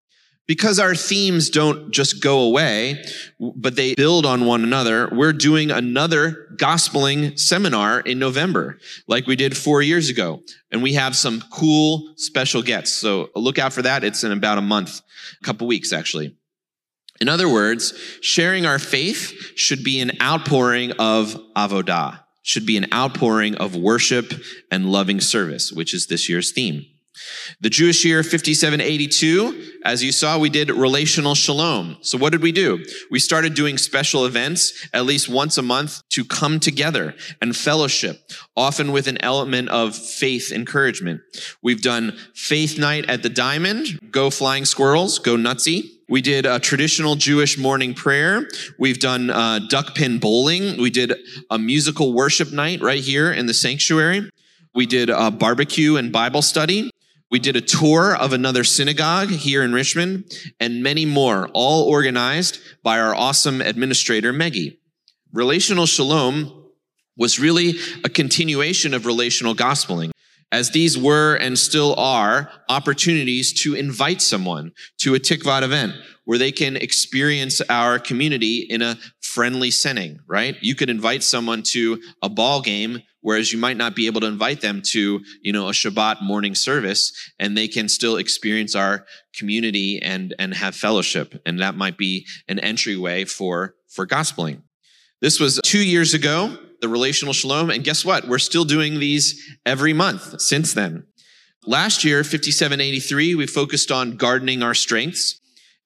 Because 0.50 0.80
our 0.80 0.96
themes 0.96 1.52
don't 1.52 1.92
just 1.92 2.24
go 2.24 2.40
away, 2.40 3.04
but 3.40 3.76
they 3.76 3.94
build 3.94 4.26
on 4.26 4.48
one 4.48 4.64
another, 4.64 5.08
we're 5.12 5.32
doing 5.32 5.70
another 5.70 6.48
gospeling 6.56 7.38
seminar 7.38 8.00
in 8.00 8.18
November, 8.18 8.80
like 9.08 9.28
we 9.28 9.36
did 9.36 9.56
four 9.56 9.84
years 9.84 10.10
ago. 10.10 10.42
And 10.72 10.82
we 10.82 10.94
have 10.94 11.16
some 11.16 11.44
cool 11.52 12.16
special 12.18 12.64
guests. 12.64 12.98
So 12.98 13.30
look 13.36 13.60
out 13.60 13.74
for 13.74 13.84
that. 13.84 14.04
It's 14.04 14.24
in 14.24 14.32
about 14.32 14.58
a 14.58 14.62
month, 14.62 15.02
a 15.40 15.46
couple 15.46 15.68
weeks 15.68 15.94
actually. 15.94 16.36
In 17.22 17.28
other 17.28 17.50
words, 17.50 17.94
sharing 18.22 18.66
our 18.66 18.80
faith 18.80 19.34
should 19.56 19.84
be 19.84 20.00
an 20.00 20.12
outpouring 20.22 20.94
of 20.94 21.36
avodah, 21.56 22.22
should 22.44 22.66
be 22.66 22.78
an 22.78 22.88
outpouring 22.94 23.56
of 23.56 23.76
worship 23.76 24.34
and 24.72 24.92
loving 24.92 25.20
service, 25.20 25.72
which 25.72 25.94
is 25.94 26.08
this 26.08 26.30
year's 26.30 26.52
theme. 26.52 26.86
The 27.62 27.70
Jewish 27.70 28.06
year 28.06 28.24
5782, 28.24 29.80
as 29.84 30.04
you 30.04 30.12
saw, 30.12 30.38
we 30.38 30.50
did 30.50 30.70
relational 30.70 31.36
shalom. 31.36 31.98
So 32.02 32.18
what 32.18 32.32
did 32.32 32.42
we 32.42 32.52
do? 32.52 32.86
We 33.12 33.20
started 33.20 33.54
doing 33.54 33.78
special 33.78 34.26
events 34.26 34.88
at 34.94 35.06
least 35.06 35.30
once 35.30 35.58
a 35.58 35.62
month 35.62 36.02
to 36.10 36.24
come 36.24 36.60
together 36.60 37.16
and 37.42 37.56
fellowship, 37.56 38.20
often 38.56 38.92
with 38.92 39.08
an 39.08 39.22
element 39.24 39.70
of 39.70 39.96
faith 39.96 40.52
encouragement. 40.52 41.22
We've 41.62 41.82
done 41.82 42.18
faith 42.34 42.78
night 42.78 43.10
at 43.10 43.24
the 43.24 43.30
Diamond, 43.30 44.12
go 44.12 44.30
flying 44.30 44.66
squirrels, 44.66 45.20
go 45.20 45.36
Nutzy. 45.36 45.84
We 46.10 46.22
did 46.22 46.46
a 46.46 46.60
traditional 46.60 47.16
Jewish 47.16 47.58
morning 47.58 47.94
prayer. 47.94 48.48
We've 48.80 49.00
done 49.00 49.30
uh, 49.30 49.60
duck 49.70 49.94
pin 49.94 50.18
bowling. 50.18 50.82
We 50.82 50.90
did 50.90 51.14
a 51.52 51.60
musical 51.60 52.14
worship 52.14 52.52
night 52.52 52.82
right 52.82 53.00
here 53.00 53.32
in 53.32 53.46
the 53.46 53.54
sanctuary. 53.54 54.30
We 54.74 54.86
did 54.86 55.10
a 55.10 55.30
barbecue 55.30 55.98
and 55.98 56.12
Bible 56.12 56.42
study. 56.42 56.90
We 57.32 57.38
did 57.38 57.56
a 57.56 57.62
tour 57.62 58.16
of 58.16 58.34
another 58.34 58.64
synagogue 58.64 59.30
here 59.30 59.62
in 59.62 59.72
Richmond 59.72 60.34
and 60.60 60.82
many 60.82 61.06
more, 61.06 61.48
all 61.54 61.84
organized 61.84 62.60
by 62.82 63.00
our 63.00 63.14
awesome 63.14 63.62
administrator, 63.62 64.34
Meggie. 64.34 64.80
Relational 65.32 65.86
Shalom 65.86 66.72
was 67.16 67.40
really 67.40 67.76
a 68.04 68.10
continuation 68.10 68.96
of 68.96 69.06
relational 69.06 69.54
gospeling, 69.54 70.10
as 70.52 70.72
these 70.72 70.98
were 70.98 71.36
and 71.36 71.60
still 71.60 71.94
are 72.00 72.50
opportunities 72.68 73.54
to 73.62 73.76
invite 73.76 74.22
someone 74.22 74.72
to 74.98 75.14
a 75.14 75.20
Tikvat 75.20 75.62
event 75.62 75.94
where 76.30 76.38
they 76.38 76.52
can 76.52 76.78
experience 76.78 77.60
our 77.72 77.98
community 77.98 78.58
in 78.60 78.84
a 78.84 78.96
friendly 79.20 79.72
setting, 79.72 80.20
right? 80.28 80.56
You 80.62 80.76
could 80.76 80.92
invite 80.92 81.24
someone 81.24 81.64
to 81.72 82.00
a 82.22 82.30
ball 82.30 82.62
game 82.62 83.02
whereas 83.22 83.52
you 83.52 83.58
might 83.58 83.78
not 83.78 83.96
be 83.96 84.06
able 84.06 84.22
to 84.22 84.28
invite 84.28 84.62
them 84.62 84.84
to 84.92 85.22
you 85.42 85.52
know 85.52 85.70
a 85.70 85.72
shabbat 85.72 86.22
morning 86.22 86.54
service 86.54 87.32
and 87.40 87.58
they 87.58 87.68
can 87.68 87.90
still 87.90 88.18
experience 88.18 88.76
our 88.76 89.08
community 89.36 90.00
and 90.04 90.36
and 90.38 90.54
have 90.54 90.76
fellowship. 90.76 91.42
And 91.48 91.58
that 91.62 91.74
might 91.74 91.98
be 91.98 92.28
an 92.48 92.60
entryway 92.60 93.26
for 93.26 93.74
for 93.88 94.06
gospeling. 94.06 94.62
This 95.22 95.40
was 95.40 95.60
two 95.64 95.84
years 95.84 96.14
ago 96.14 96.56
the 96.80 96.90
relational 96.90 97.34
shalom 97.34 97.72
and 97.72 97.84
guess 97.84 98.06
what? 98.06 98.28
We're 98.28 98.38
still 98.38 98.66
doing 98.66 99.00
these 99.00 99.44
every 99.66 99.94
month 99.94 100.40
since 100.42 100.76
then. 100.76 101.08
Last 101.66 102.04
year 102.04 102.24
5783 102.24 103.34
we 103.34 103.48
focused 103.48 103.92
on 103.92 104.16
gardening 104.16 104.62
our 104.62 104.76
strengths 104.76 105.40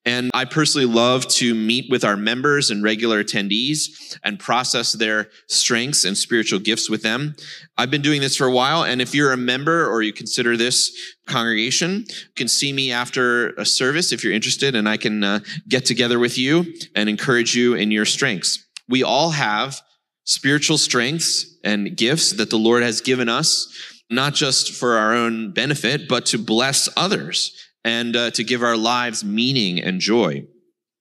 and 0.06 0.30
I 0.34 0.44
personally 0.44 0.86
love 0.86 1.26
to 1.28 1.54
meet 1.54 1.90
with 1.90 2.04
our 2.04 2.16
members 2.16 2.70
and 2.70 2.82
regular 2.82 3.24
attendees 3.24 4.18
and 4.22 4.38
process 4.38 4.92
their 4.92 5.28
strengths 5.48 6.04
and 6.04 6.16
spiritual 6.16 6.58
gifts 6.58 6.90
with 6.90 7.02
them. 7.02 7.34
I've 7.78 7.90
been 7.90 8.02
doing 8.02 8.20
this 8.20 8.36
for 8.36 8.46
a 8.46 8.52
while. 8.52 8.84
And 8.84 9.00
if 9.00 9.14
you're 9.14 9.32
a 9.32 9.36
member 9.36 9.88
or 9.88 10.02
you 10.02 10.12
consider 10.12 10.56
this 10.56 10.94
congregation, 11.26 12.04
you 12.08 12.34
can 12.36 12.48
see 12.48 12.72
me 12.72 12.92
after 12.92 13.50
a 13.54 13.64
service 13.64 14.12
if 14.12 14.22
you're 14.22 14.34
interested 14.34 14.74
and 14.74 14.88
I 14.88 14.98
can 14.98 15.24
uh, 15.24 15.40
get 15.68 15.86
together 15.86 16.18
with 16.18 16.36
you 16.36 16.66
and 16.94 17.08
encourage 17.08 17.56
you 17.56 17.74
in 17.74 17.90
your 17.90 18.04
strengths. 18.04 18.62
We 18.88 19.02
all 19.02 19.30
have 19.30 19.80
spiritual 20.24 20.76
strengths 20.76 21.56
and 21.64 21.96
gifts 21.96 22.32
that 22.32 22.50
the 22.50 22.58
Lord 22.58 22.82
has 22.82 23.00
given 23.00 23.30
us, 23.30 23.74
not 24.10 24.34
just 24.34 24.72
for 24.72 24.96
our 24.98 25.14
own 25.14 25.52
benefit, 25.52 26.08
but 26.08 26.26
to 26.26 26.38
bless 26.38 26.90
others 26.94 27.63
and 27.84 28.16
uh, 28.16 28.30
to 28.32 28.42
give 28.42 28.62
our 28.62 28.76
lives 28.76 29.22
meaning 29.22 29.80
and 29.80 30.00
joy. 30.00 30.46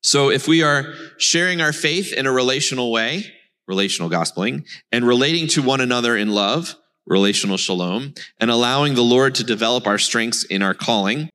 So 0.02 0.30
if 0.30 0.48
we 0.48 0.62
are 0.62 0.94
sharing 1.18 1.62
our 1.62 1.72
faith 1.72 2.12
in 2.12 2.26
a 2.26 2.32
relational 2.32 2.92
way, 2.92 3.34
relational 3.68 4.10
gospeling, 4.10 4.66
and 4.92 5.08
relating 5.08 5.48
to 5.48 5.62
one 5.62 5.80
another 5.80 6.18
in 6.18 6.30
love, 6.30 6.76
relational 7.06 7.58
shalom, 7.58 8.14
and 8.40 8.52
allowing 8.52 8.96
the 8.96 9.02
Lord 9.02 9.36
to 9.36 9.44
develop 9.44 9.88
our 9.88 9.98
strengths 9.98 10.44
in 10.44 10.62
our 10.62 10.74
calling, 10.74 11.30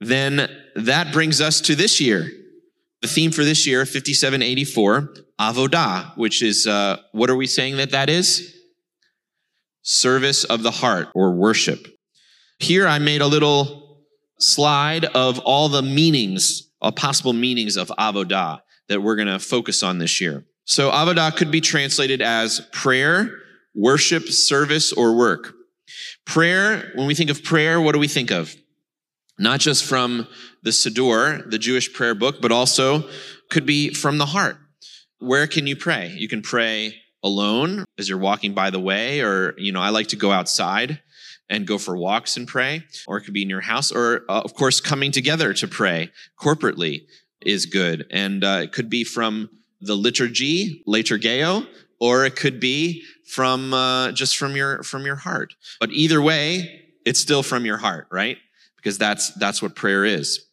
then 0.00 0.50
that 0.76 1.12
brings 1.12 1.40
us 1.40 1.60
to 1.62 1.74
this 1.74 2.00
year. 2.00 2.30
The 3.00 3.08
theme 3.08 3.30
for 3.30 3.44
this 3.44 3.66
year, 3.66 3.84
5784, 3.84 5.14
avodah, 5.40 6.16
which 6.16 6.42
is, 6.42 6.66
uh, 6.66 6.98
what 7.12 7.30
are 7.30 7.36
we 7.36 7.46
saying 7.46 7.76
that 7.78 7.90
that 7.90 8.08
is? 8.08 8.54
Service 9.82 10.44
of 10.44 10.62
the 10.62 10.70
heart 10.70 11.08
or 11.14 11.32
worship. 11.32 11.86
Here 12.58 12.86
I 12.86 12.98
made 12.98 13.20
a 13.20 13.26
little 13.26 13.83
slide 14.44 15.04
of 15.06 15.38
all 15.40 15.68
the 15.68 15.82
meanings, 15.82 16.70
all 16.80 16.92
possible 16.92 17.32
meanings 17.32 17.76
of 17.76 17.88
avodah 17.98 18.60
that 18.88 19.00
we're 19.02 19.16
going 19.16 19.28
to 19.28 19.38
focus 19.38 19.82
on 19.82 19.98
this 19.98 20.20
year. 20.20 20.44
So 20.64 20.90
avodah 20.90 21.36
could 21.36 21.50
be 21.50 21.60
translated 21.60 22.22
as 22.22 22.60
prayer, 22.72 23.30
worship, 23.74 24.28
service, 24.28 24.92
or 24.92 25.16
work. 25.16 25.54
Prayer, 26.26 26.92
when 26.94 27.06
we 27.06 27.14
think 27.14 27.30
of 27.30 27.42
prayer, 27.42 27.80
what 27.80 27.92
do 27.92 27.98
we 27.98 28.08
think 28.08 28.30
of? 28.30 28.54
Not 29.38 29.60
just 29.60 29.84
from 29.84 30.28
the 30.62 30.70
Siddur, 30.70 31.50
the 31.50 31.58
Jewish 31.58 31.92
prayer 31.92 32.14
book, 32.14 32.40
but 32.40 32.52
also 32.52 33.08
could 33.50 33.66
be 33.66 33.92
from 33.92 34.18
the 34.18 34.26
heart. 34.26 34.56
Where 35.18 35.46
can 35.46 35.66
you 35.66 35.76
pray? 35.76 36.14
You 36.16 36.28
can 36.28 36.42
pray 36.42 36.94
alone 37.22 37.84
as 37.98 38.08
you're 38.08 38.18
walking 38.18 38.54
by 38.54 38.70
the 38.70 38.80
way, 38.80 39.20
or, 39.20 39.54
you 39.58 39.72
know, 39.72 39.80
I 39.80 39.88
like 39.88 40.08
to 40.08 40.16
go 40.16 40.30
outside 40.30 41.00
and 41.50 41.66
go 41.66 41.78
for 41.78 41.96
walks 41.96 42.36
and 42.36 42.48
pray, 42.48 42.82
or 43.06 43.18
it 43.18 43.22
could 43.22 43.34
be 43.34 43.42
in 43.42 43.50
your 43.50 43.60
house, 43.60 43.92
or 43.92 44.24
uh, 44.28 44.40
of 44.40 44.54
course, 44.54 44.80
coming 44.80 45.12
together 45.12 45.52
to 45.54 45.68
pray 45.68 46.10
corporately 46.40 47.06
is 47.42 47.66
good. 47.66 48.06
And 48.10 48.42
uh, 48.42 48.60
it 48.62 48.72
could 48.72 48.88
be 48.88 49.04
from 49.04 49.50
the 49.80 49.94
liturgy, 49.94 50.82
liturgeo, 50.88 51.66
or 52.00 52.24
it 52.24 52.36
could 52.36 52.60
be 52.60 53.04
from 53.26 53.74
uh, 53.74 54.12
just 54.12 54.36
from 54.36 54.56
your 54.56 54.82
from 54.82 55.04
your 55.04 55.16
heart. 55.16 55.54
But 55.80 55.90
either 55.90 56.20
way, 56.20 56.82
it's 57.04 57.20
still 57.20 57.42
from 57.42 57.64
your 57.64 57.76
heart, 57.76 58.08
right? 58.10 58.38
Because 58.76 58.98
that's 58.98 59.32
that's 59.34 59.62
what 59.62 59.74
prayer 59.74 60.04
is. 60.04 60.46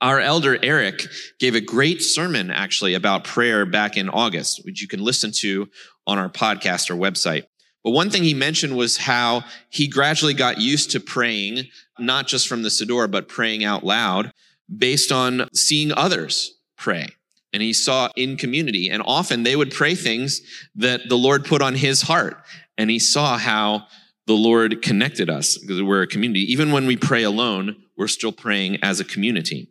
Our 0.00 0.18
elder 0.18 0.58
Eric 0.62 1.06
gave 1.38 1.54
a 1.54 1.60
great 1.60 2.00
sermon 2.00 2.50
actually 2.50 2.94
about 2.94 3.24
prayer 3.24 3.66
back 3.66 3.98
in 3.98 4.08
August, 4.08 4.64
which 4.64 4.80
you 4.80 4.88
can 4.88 5.02
listen 5.02 5.30
to 5.40 5.68
on 6.06 6.18
our 6.18 6.30
podcast 6.30 6.90
or 6.90 6.94
website. 6.94 7.44
But 7.82 7.90
one 7.90 8.10
thing 8.10 8.22
he 8.22 8.34
mentioned 8.34 8.76
was 8.76 8.98
how 8.98 9.44
he 9.70 9.86
gradually 9.86 10.34
got 10.34 10.58
used 10.58 10.90
to 10.90 11.00
praying, 11.00 11.68
not 11.98 12.26
just 12.26 12.46
from 12.46 12.62
the 12.62 12.68
Siddur, 12.68 13.10
but 13.10 13.28
praying 13.28 13.64
out 13.64 13.84
loud 13.84 14.32
based 14.74 15.10
on 15.10 15.48
seeing 15.54 15.92
others 15.92 16.58
pray. 16.76 17.08
And 17.52 17.62
he 17.62 17.72
saw 17.72 18.10
in 18.14 18.36
community, 18.36 18.88
and 18.88 19.02
often 19.04 19.42
they 19.42 19.56
would 19.56 19.72
pray 19.72 19.94
things 19.94 20.40
that 20.76 21.08
the 21.08 21.18
Lord 21.18 21.44
put 21.44 21.62
on 21.62 21.74
his 21.74 22.02
heart. 22.02 22.42
And 22.78 22.90
he 22.90 22.98
saw 22.98 23.38
how 23.38 23.86
the 24.26 24.34
Lord 24.34 24.82
connected 24.82 25.28
us 25.28 25.58
because 25.58 25.82
we're 25.82 26.02
a 26.02 26.06
community. 26.06 26.40
Even 26.52 26.70
when 26.70 26.86
we 26.86 26.96
pray 26.96 27.24
alone, 27.24 27.76
we're 27.96 28.06
still 28.06 28.32
praying 28.32 28.78
as 28.82 29.00
a 29.00 29.04
community. 29.04 29.68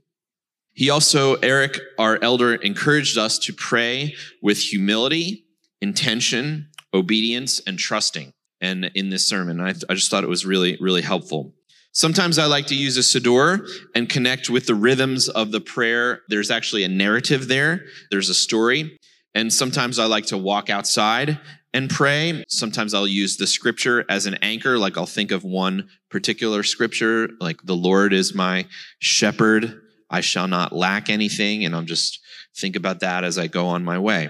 He 0.74 0.89
also, 0.89 1.36
Eric, 1.36 1.80
our 1.98 2.20
elder, 2.22 2.56
encouraged 2.56 3.18
us 3.18 3.39
to 3.39 3.54
pray 3.54 4.16
with 4.42 4.58
humility, 4.58 5.46
intention, 5.82 6.70
obedience 6.93 7.60
and 7.65 7.77
trusting 7.77 8.34
and 8.62 8.91
in 8.96 9.10
this 9.10 9.25
sermon. 9.25 9.60
I, 9.60 9.69
I 9.89 9.93
just 9.93 10.10
thought 10.10 10.24
it 10.24 10.29
was 10.29 10.46
really, 10.46 10.77
really 10.79 11.01
helpful. 11.01 11.53
Sometimes 11.91 12.38
I 12.38 12.46
like 12.46 12.67
to 12.67 12.75
use 12.75 12.98
a 12.98 13.01
Siddur 13.01 13.67
and 13.96 14.08
connect 14.08 14.50
with 14.50 14.67
the 14.67 14.75
rhythms 14.75 15.27
of 15.27 15.51
the 15.51 15.62
prayer. 15.62 16.22
There's 16.27 16.51
actually 16.51 16.84
a 16.84 16.88
narrative 16.88 17.48
there. 17.48 17.86
There's 18.12 18.29
a 18.29 18.34
story. 18.34 19.00
And 19.34 19.51
sometimes 19.51 20.00
I 20.00 20.05
like 20.05 20.27
to 20.27 20.38
walk 20.38 20.69
outside 20.69 21.39
and 21.74 21.89
pray. 21.89 22.43
Sometimes 22.48 22.93
I'll 22.93 23.08
use 23.08 23.38
the 23.38 23.48
scripture 23.48 24.05
as 24.10 24.25
an 24.25 24.36
anchor. 24.36 24.77
Like 24.77 24.98
I'll 24.98 25.05
think 25.05 25.31
of 25.31 25.43
one 25.43 25.89
particular 26.10 26.63
scripture, 26.63 27.29
like 27.39 27.62
the 27.63 27.75
Lord 27.75 28.13
is 28.13 28.34
my 28.34 28.65
shepherd. 29.00 29.81
I 30.10 30.22
shall 30.22 30.48
not 30.48 30.74
lack 30.74 31.10
anything. 31.10 31.65
And 31.65 31.75
I'm 31.75 31.86
just 31.86 32.19
think 32.55 32.75
about 32.75 33.01
that 33.01 33.24
as 33.24 33.38
I 33.38 33.48
go 33.48 33.67
on 33.67 33.84
my 33.84 34.00
way. 34.00 34.29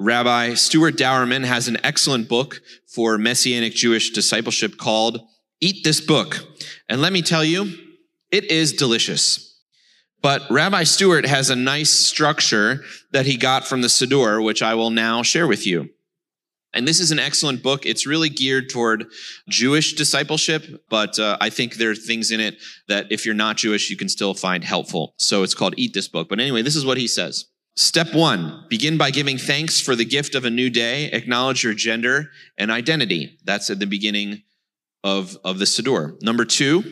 Rabbi 0.00 0.54
Stuart 0.54 0.96
Dauermann 0.96 1.44
has 1.44 1.66
an 1.66 1.78
excellent 1.82 2.28
book 2.28 2.62
for 2.86 3.18
Messianic 3.18 3.74
Jewish 3.74 4.10
discipleship 4.10 4.76
called 4.76 5.20
Eat 5.60 5.82
This 5.82 6.00
Book. 6.00 6.46
And 6.88 7.00
let 7.00 7.12
me 7.12 7.20
tell 7.20 7.44
you, 7.44 7.72
it 8.30 8.44
is 8.50 8.72
delicious. 8.72 9.60
But 10.22 10.42
Rabbi 10.50 10.84
Stuart 10.84 11.26
has 11.26 11.50
a 11.50 11.56
nice 11.56 11.90
structure 11.90 12.84
that 13.12 13.26
he 13.26 13.36
got 13.36 13.66
from 13.66 13.82
the 13.82 13.88
Siddur, 13.88 14.44
which 14.44 14.62
I 14.62 14.74
will 14.74 14.90
now 14.90 15.22
share 15.22 15.46
with 15.46 15.66
you. 15.66 15.90
And 16.72 16.86
this 16.86 17.00
is 17.00 17.10
an 17.10 17.18
excellent 17.18 17.62
book. 17.62 17.86
It's 17.86 18.06
really 18.06 18.28
geared 18.28 18.68
toward 18.68 19.06
Jewish 19.48 19.94
discipleship, 19.94 20.84
but 20.90 21.18
uh, 21.18 21.38
I 21.40 21.50
think 21.50 21.74
there 21.74 21.90
are 21.90 21.96
things 21.96 22.30
in 22.30 22.40
it 22.40 22.56
that 22.88 23.10
if 23.10 23.24
you're 23.24 23.34
not 23.34 23.56
Jewish, 23.56 23.90
you 23.90 23.96
can 23.96 24.08
still 24.08 24.34
find 24.34 24.62
helpful. 24.62 25.14
So 25.18 25.42
it's 25.42 25.54
called 25.54 25.74
Eat 25.76 25.94
This 25.94 26.08
Book. 26.08 26.28
But 26.28 26.40
anyway, 26.40 26.62
this 26.62 26.76
is 26.76 26.84
what 26.84 26.98
he 26.98 27.08
says. 27.08 27.46
Step 27.78 28.12
one, 28.12 28.64
begin 28.68 28.98
by 28.98 29.08
giving 29.12 29.38
thanks 29.38 29.80
for 29.80 29.94
the 29.94 30.04
gift 30.04 30.34
of 30.34 30.44
a 30.44 30.50
new 30.50 30.68
day. 30.68 31.04
Acknowledge 31.12 31.62
your 31.62 31.74
gender 31.74 32.28
and 32.58 32.72
identity. 32.72 33.38
That's 33.44 33.70
at 33.70 33.78
the 33.78 33.86
beginning 33.86 34.42
of, 35.04 35.38
of 35.44 35.60
the 35.60 35.64
Siddur. 35.64 36.20
Number 36.20 36.44
two, 36.44 36.82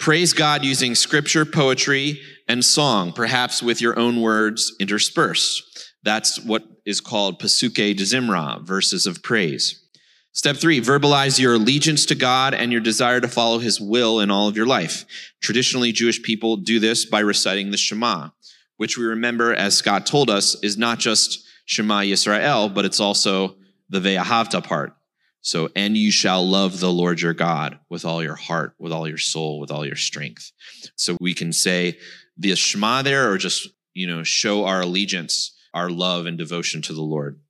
praise 0.00 0.32
God 0.32 0.64
using 0.64 0.96
scripture, 0.96 1.44
poetry, 1.44 2.20
and 2.48 2.64
song, 2.64 3.12
perhaps 3.12 3.62
with 3.62 3.80
your 3.80 3.96
own 3.96 4.20
words 4.20 4.74
interspersed. 4.80 5.62
That's 6.02 6.44
what 6.44 6.64
is 6.84 7.00
called 7.00 7.38
Pasuke 7.38 7.94
Dezimra, 7.94 8.60
verses 8.66 9.06
of 9.06 9.22
praise. 9.22 9.84
Step 10.32 10.56
three, 10.56 10.80
verbalize 10.80 11.38
your 11.38 11.54
allegiance 11.54 12.04
to 12.06 12.16
God 12.16 12.54
and 12.54 12.72
your 12.72 12.80
desire 12.80 13.20
to 13.20 13.28
follow 13.28 13.60
his 13.60 13.80
will 13.80 14.18
in 14.18 14.32
all 14.32 14.48
of 14.48 14.56
your 14.56 14.66
life. 14.66 15.04
Traditionally, 15.40 15.92
Jewish 15.92 16.20
people 16.24 16.56
do 16.56 16.80
this 16.80 17.04
by 17.04 17.20
reciting 17.20 17.70
the 17.70 17.76
Shema, 17.76 18.30
which 18.76 18.98
we 18.98 19.04
remember, 19.04 19.54
as 19.54 19.76
Scott 19.76 20.06
told 20.06 20.30
us, 20.30 20.56
is 20.62 20.76
not 20.76 20.98
just 20.98 21.44
Shema 21.66 22.00
Yisrael, 22.00 22.72
but 22.72 22.84
it's 22.84 23.00
also 23.00 23.56
the 23.88 24.00
Ve'ahavta 24.00 24.62
part. 24.62 24.96
So, 25.40 25.68
and 25.76 25.96
you 25.96 26.10
shall 26.10 26.46
love 26.46 26.80
the 26.80 26.90
Lord 26.90 27.20
your 27.20 27.34
God 27.34 27.78
with 27.90 28.04
all 28.04 28.22
your 28.22 28.34
heart, 28.34 28.74
with 28.78 28.92
all 28.92 29.06
your 29.06 29.18
soul, 29.18 29.60
with 29.60 29.70
all 29.70 29.84
your 29.84 29.96
strength. 29.96 30.52
So 30.96 31.16
we 31.20 31.34
can 31.34 31.52
say 31.52 31.98
the 32.36 32.56
Shema 32.56 33.02
there, 33.02 33.30
or 33.30 33.36
just, 33.36 33.68
you 33.92 34.06
know, 34.06 34.22
show 34.22 34.64
our 34.64 34.80
allegiance, 34.80 35.54
our 35.74 35.90
love 35.90 36.26
and 36.26 36.38
devotion 36.38 36.80
to 36.82 36.94
the 36.94 37.02
Lord. 37.02 37.40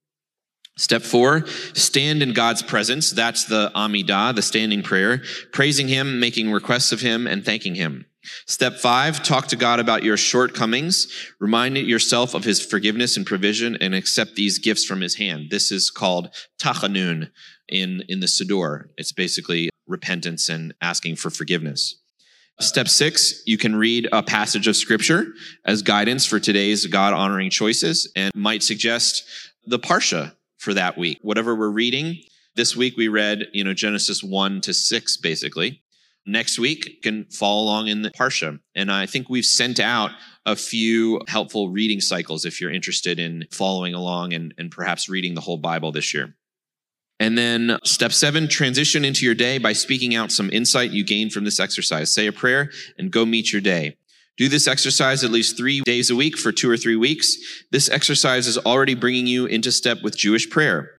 Step 0.76 1.02
four, 1.02 1.46
stand 1.74 2.20
in 2.20 2.32
God's 2.32 2.62
presence. 2.62 3.12
That's 3.12 3.44
the 3.44 3.70
Amidah, 3.76 4.34
the 4.34 4.42
standing 4.42 4.82
prayer, 4.82 5.22
praising 5.52 5.86
Him, 5.86 6.18
making 6.18 6.50
requests 6.50 6.90
of 6.90 7.00
Him, 7.00 7.28
and 7.28 7.44
thanking 7.44 7.76
Him. 7.76 8.06
Step 8.46 8.74
five, 8.74 9.22
talk 9.22 9.46
to 9.48 9.56
God 9.56 9.80
about 9.80 10.02
your 10.02 10.16
shortcomings. 10.16 11.06
Remind 11.40 11.76
yourself 11.76 12.34
of 12.34 12.44
His 12.44 12.64
forgiveness 12.64 13.16
and 13.16 13.26
provision 13.26 13.76
and 13.80 13.94
accept 13.94 14.34
these 14.34 14.58
gifts 14.58 14.84
from 14.84 15.00
His 15.00 15.16
hand. 15.16 15.50
This 15.50 15.70
is 15.70 15.90
called 15.90 16.34
tachanun 16.60 17.30
in, 17.68 18.02
in 18.08 18.20
the 18.20 18.26
Siddur. 18.26 18.88
It's 18.96 19.12
basically 19.12 19.70
repentance 19.86 20.48
and 20.48 20.74
asking 20.80 21.16
for 21.16 21.30
forgiveness. 21.30 22.00
Step 22.60 22.88
six, 22.88 23.42
you 23.46 23.58
can 23.58 23.74
read 23.74 24.08
a 24.12 24.22
passage 24.22 24.68
of 24.68 24.76
scripture 24.76 25.26
as 25.64 25.82
guidance 25.82 26.24
for 26.24 26.38
today's 26.38 26.86
God 26.86 27.12
honoring 27.12 27.50
choices 27.50 28.10
and 28.14 28.30
might 28.34 28.62
suggest 28.62 29.24
the 29.66 29.78
Parsha 29.78 30.34
for 30.58 30.72
that 30.74 30.96
week. 30.96 31.18
Whatever 31.22 31.56
we're 31.56 31.70
reading, 31.70 32.18
this 32.54 32.76
week 32.76 32.96
we 32.96 33.08
read, 33.08 33.48
you 33.52 33.64
know, 33.64 33.74
Genesis 33.74 34.22
1 34.22 34.60
to 34.62 34.72
6, 34.72 35.16
basically. 35.16 35.82
Next 36.26 36.58
week 36.58 37.02
can 37.02 37.24
follow 37.26 37.62
along 37.62 37.88
in 37.88 38.02
the 38.02 38.10
Parsha. 38.10 38.58
And 38.74 38.90
I 38.90 39.04
think 39.04 39.28
we've 39.28 39.44
sent 39.44 39.78
out 39.78 40.10
a 40.46 40.56
few 40.56 41.20
helpful 41.28 41.68
reading 41.68 42.00
cycles 42.00 42.44
if 42.44 42.60
you're 42.60 42.72
interested 42.72 43.18
in 43.18 43.44
following 43.50 43.92
along 43.92 44.32
and, 44.32 44.54
and 44.56 44.70
perhaps 44.70 45.08
reading 45.08 45.34
the 45.34 45.42
whole 45.42 45.58
Bible 45.58 45.92
this 45.92 46.14
year. 46.14 46.34
And 47.20 47.38
then 47.38 47.78
step 47.84 48.12
seven, 48.12 48.48
transition 48.48 49.04
into 49.04 49.24
your 49.24 49.34
day 49.34 49.58
by 49.58 49.72
speaking 49.72 50.14
out 50.14 50.32
some 50.32 50.50
insight 50.50 50.90
you 50.90 51.04
gained 51.04 51.32
from 51.32 51.44
this 51.44 51.60
exercise. 51.60 52.12
Say 52.12 52.26
a 52.26 52.32
prayer 52.32 52.70
and 52.98 53.10
go 53.10 53.24
meet 53.24 53.52
your 53.52 53.62
day. 53.62 53.96
Do 54.36 54.48
this 54.48 54.66
exercise 54.66 55.22
at 55.22 55.30
least 55.30 55.56
three 55.56 55.80
days 55.82 56.10
a 56.10 56.16
week 56.16 56.36
for 56.36 56.50
two 56.50 56.68
or 56.68 56.76
three 56.76 56.96
weeks. 56.96 57.36
This 57.70 57.88
exercise 57.88 58.48
is 58.48 58.58
already 58.58 58.94
bringing 58.94 59.28
you 59.28 59.46
into 59.46 59.70
step 59.70 60.02
with 60.02 60.16
Jewish 60.16 60.50
prayer. 60.50 60.93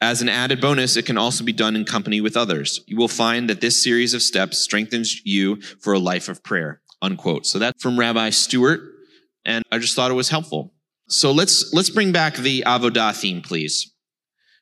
As 0.00 0.22
an 0.22 0.28
added 0.28 0.60
bonus, 0.60 0.96
it 0.96 1.06
can 1.06 1.18
also 1.18 1.42
be 1.44 1.52
done 1.52 1.74
in 1.74 1.84
company 1.84 2.20
with 2.20 2.36
others. 2.36 2.80
You 2.86 2.96
will 2.96 3.08
find 3.08 3.50
that 3.50 3.60
this 3.60 3.82
series 3.82 4.14
of 4.14 4.22
steps 4.22 4.58
strengthens 4.58 5.24
you 5.24 5.60
for 5.80 5.92
a 5.92 5.98
life 5.98 6.28
of 6.28 6.42
prayer. 6.42 6.80
Unquote. 7.02 7.46
So 7.46 7.58
that's 7.58 7.82
from 7.82 7.98
Rabbi 7.98 8.30
Stuart, 8.30 8.80
and 9.44 9.64
I 9.70 9.78
just 9.78 9.94
thought 9.94 10.10
it 10.10 10.14
was 10.14 10.28
helpful. 10.30 10.72
So 11.08 11.32
let's 11.32 11.72
let's 11.72 11.90
bring 11.90 12.12
back 12.12 12.36
the 12.36 12.64
Avodah 12.66 13.16
theme, 13.16 13.40
please 13.40 13.92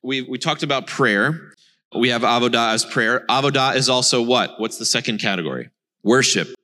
we, 0.06 0.22
we 0.22 0.38
talked 0.38 0.62
about 0.62 0.86
prayer. 0.86 1.52
We 1.98 2.10
have 2.10 2.22
avodah 2.22 2.72
as 2.72 2.84
prayer. 2.84 3.24
Avodah 3.28 3.74
is 3.74 3.88
also 3.88 4.22
what? 4.22 4.58
What's 4.58 4.78
the 4.78 4.84
second 4.84 5.18
category? 5.18 5.70
Worship. 6.02 6.54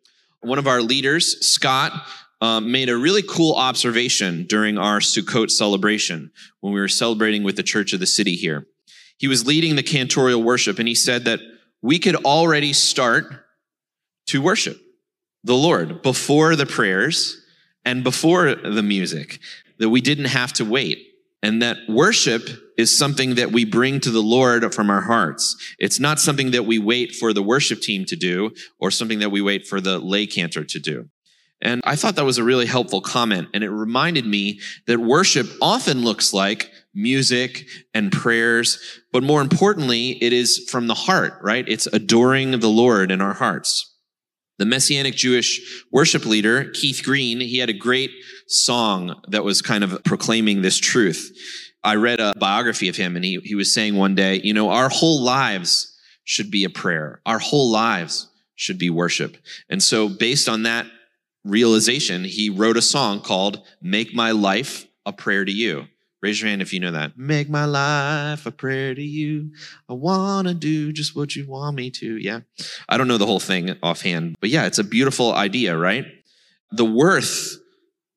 One 0.40 0.58
of 0.58 0.66
our 0.66 0.80
leaders, 0.80 1.46
Scott, 1.46 1.92
um, 2.42 2.72
made 2.72 2.88
a 2.88 2.96
really 2.96 3.22
cool 3.22 3.54
observation 3.54 4.46
during 4.48 4.76
our 4.76 4.98
Sukkot 4.98 5.48
celebration 5.48 6.32
when 6.60 6.72
we 6.72 6.80
were 6.80 6.88
celebrating 6.88 7.44
with 7.44 7.54
the 7.54 7.62
Church 7.62 7.92
of 7.92 8.00
the 8.00 8.06
City 8.06 8.34
here. 8.34 8.66
He 9.16 9.28
was 9.28 9.46
leading 9.46 9.76
the 9.76 9.82
cantorial 9.84 10.42
worship, 10.42 10.80
and 10.80 10.88
he 10.88 10.96
said 10.96 11.24
that 11.24 11.38
we 11.82 12.00
could 12.00 12.16
already 12.16 12.72
start 12.72 13.26
to 14.26 14.42
worship 14.42 14.76
the 15.44 15.54
Lord 15.54 16.02
before 16.02 16.56
the 16.56 16.66
prayers 16.66 17.40
and 17.84 18.02
before 18.02 18.56
the 18.56 18.82
music, 18.82 19.38
that 19.78 19.90
we 19.90 20.00
didn't 20.00 20.26
have 20.26 20.52
to 20.54 20.64
wait. 20.64 20.98
And 21.44 21.62
that 21.62 21.76
worship 21.88 22.48
is 22.76 22.96
something 22.96 23.36
that 23.36 23.52
we 23.52 23.64
bring 23.64 24.00
to 24.00 24.10
the 24.10 24.20
Lord 24.20 24.74
from 24.74 24.90
our 24.90 25.02
hearts. 25.02 25.56
It's 25.78 26.00
not 26.00 26.18
something 26.18 26.50
that 26.52 26.66
we 26.66 26.80
wait 26.80 27.14
for 27.14 27.32
the 27.32 27.42
worship 27.42 27.80
team 27.80 28.04
to 28.06 28.16
do 28.16 28.50
or 28.80 28.90
something 28.90 29.20
that 29.20 29.30
we 29.30 29.40
wait 29.40 29.66
for 29.66 29.80
the 29.80 30.00
lay 30.00 30.26
cantor 30.26 30.64
to 30.64 30.78
do. 30.80 31.08
And 31.62 31.80
I 31.84 31.96
thought 31.96 32.16
that 32.16 32.24
was 32.24 32.38
a 32.38 32.44
really 32.44 32.66
helpful 32.66 33.00
comment. 33.00 33.48
And 33.54 33.62
it 33.64 33.70
reminded 33.70 34.26
me 34.26 34.60
that 34.86 34.98
worship 34.98 35.46
often 35.62 36.02
looks 36.02 36.34
like 36.34 36.70
music 36.92 37.66
and 37.94 38.12
prayers, 38.12 38.78
but 39.12 39.22
more 39.22 39.40
importantly, 39.40 40.22
it 40.22 40.32
is 40.32 40.68
from 40.68 40.88
the 40.88 40.94
heart, 40.94 41.34
right? 41.40 41.64
It's 41.66 41.86
adoring 41.86 42.58
the 42.58 42.68
Lord 42.68 43.10
in 43.10 43.20
our 43.20 43.32
hearts. 43.32 43.88
The 44.58 44.66
Messianic 44.66 45.14
Jewish 45.14 45.84
worship 45.90 46.26
leader, 46.26 46.70
Keith 46.74 47.02
Green, 47.02 47.40
he 47.40 47.58
had 47.58 47.70
a 47.70 47.74
great 47.74 48.10
song 48.48 49.20
that 49.28 49.44
was 49.44 49.62
kind 49.62 49.82
of 49.82 50.04
proclaiming 50.04 50.62
this 50.62 50.78
truth. 50.78 51.32
I 51.82 51.94
read 51.94 52.20
a 52.20 52.34
biography 52.38 52.88
of 52.88 52.96
him 52.96 53.16
and 53.16 53.24
he, 53.24 53.40
he 53.42 53.54
was 53.54 53.72
saying 53.72 53.96
one 53.96 54.14
day, 54.14 54.40
you 54.44 54.52
know, 54.52 54.68
our 54.68 54.88
whole 54.88 55.22
lives 55.22 55.96
should 56.24 56.50
be 56.50 56.64
a 56.64 56.70
prayer. 56.70 57.20
Our 57.24 57.38
whole 57.38 57.70
lives 57.70 58.28
should 58.54 58.78
be 58.78 58.90
worship. 58.90 59.36
And 59.68 59.82
so 59.82 60.08
based 60.08 60.48
on 60.48 60.64
that 60.64 60.86
realization, 61.44 62.24
he 62.24 62.50
wrote 62.50 62.76
a 62.76 62.82
song 62.82 63.20
called 63.20 63.62
Make 63.80 64.14
My 64.14 64.30
Life 64.30 64.86
a 65.04 65.12
Prayer 65.12 65.44
to 65.44 65.52
You. 65.52 65.86
Raise 66.22 66.40
your 66.40 66.48
hand 66.48 66.62
if 66.62 66.72
you 66.72 66.78
know 66.78 66.92
that. 66.92 67.18
Make 67.18 67.50
my 67.50 67.64
life 67.64 68.46
a 68.46 68.52
prayer 68.52 68.94
to 68.94 69.02
you. 69.02 69.50
I 69.88 69.94
want 69.94 70.46
to 70.46 70.54
do 70.54 70.92
just 70.92 71.16
what 71.16 71.34
you 71.34 71.48
want 71.48 71.74
me 71.74 71.90
to. 71.90 72.16
Yeah. 72.16 72.40
I 72.88 72.96
don't 72.96 73.08
know 73.08 73.18
the 73.18 73.26
whole 73.26 73.40
thing 73.40 73.76
offhand, 73.82 74.36
but 74.40 74.48
yeah, 74.48 74.66
it's 74.66 74.78
a 74.78 74.84
beautiful 74.84 75.32
idea, 75.32 75.76
right? 75.76 76.06
The 76.70 76.84
worth 76.84 77.58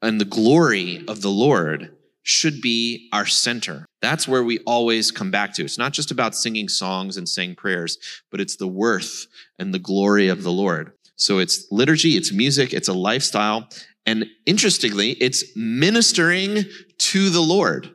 and 0.04 0.22
the 0.22 0.26
glory 0.26 1.04
of 1.08 1.24
the 1.24 1.32
Lord 1.32 1.96
should 2.22 2.62
be 2.62 3.10
our 3.12 3.26
center. 3.26 3.88
That's 4.04 4.28
where 4.28 4.44
we 4.44 4.60
always 4.68 5.10
come 5.10 5.32
back 5.32 5.56
to. 5.56 5.64
It's 5.64 5.80
not 5.80 5.94
just 5.94 6.12
about 6.12 6.36
singing 6.36 6.70
songs 6.70 7.18
and 7.18 7.28
saying 7.28 7.56
prayers, 7.56 7.98
but 8.30 8.40
it's 8.40 8.56
the 8.56 8.68
worth 8.68 9.26
and 9.58 9.74
the 9.74 9.80
glory 9.80 10.28
of 10.28 10.44
the 10.44 10.52
Lord. 10.52 10.92
So 11.16 11.40
it's 11.40 11.68
liturgy, 11.72 12.18
it's 12.18 12.32
music, 12.32 12.74
it's 12.74 12.88
a 12.88 12.94
lifestyle. 12.94 13.68
And 14.06 14.26
interestingly, 14.46 15.12
it's 15.12 15.56
ministering 15.56 16.64
to 16.98 17.30
the 17.30 17.42
Lord. 17.42 17.92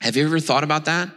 Have 0.00 0.16
you 0.16 0.24
ever 0.24 0.40
thought 0.40 0.64
about 0.64 0.86
that? 0.86 1.10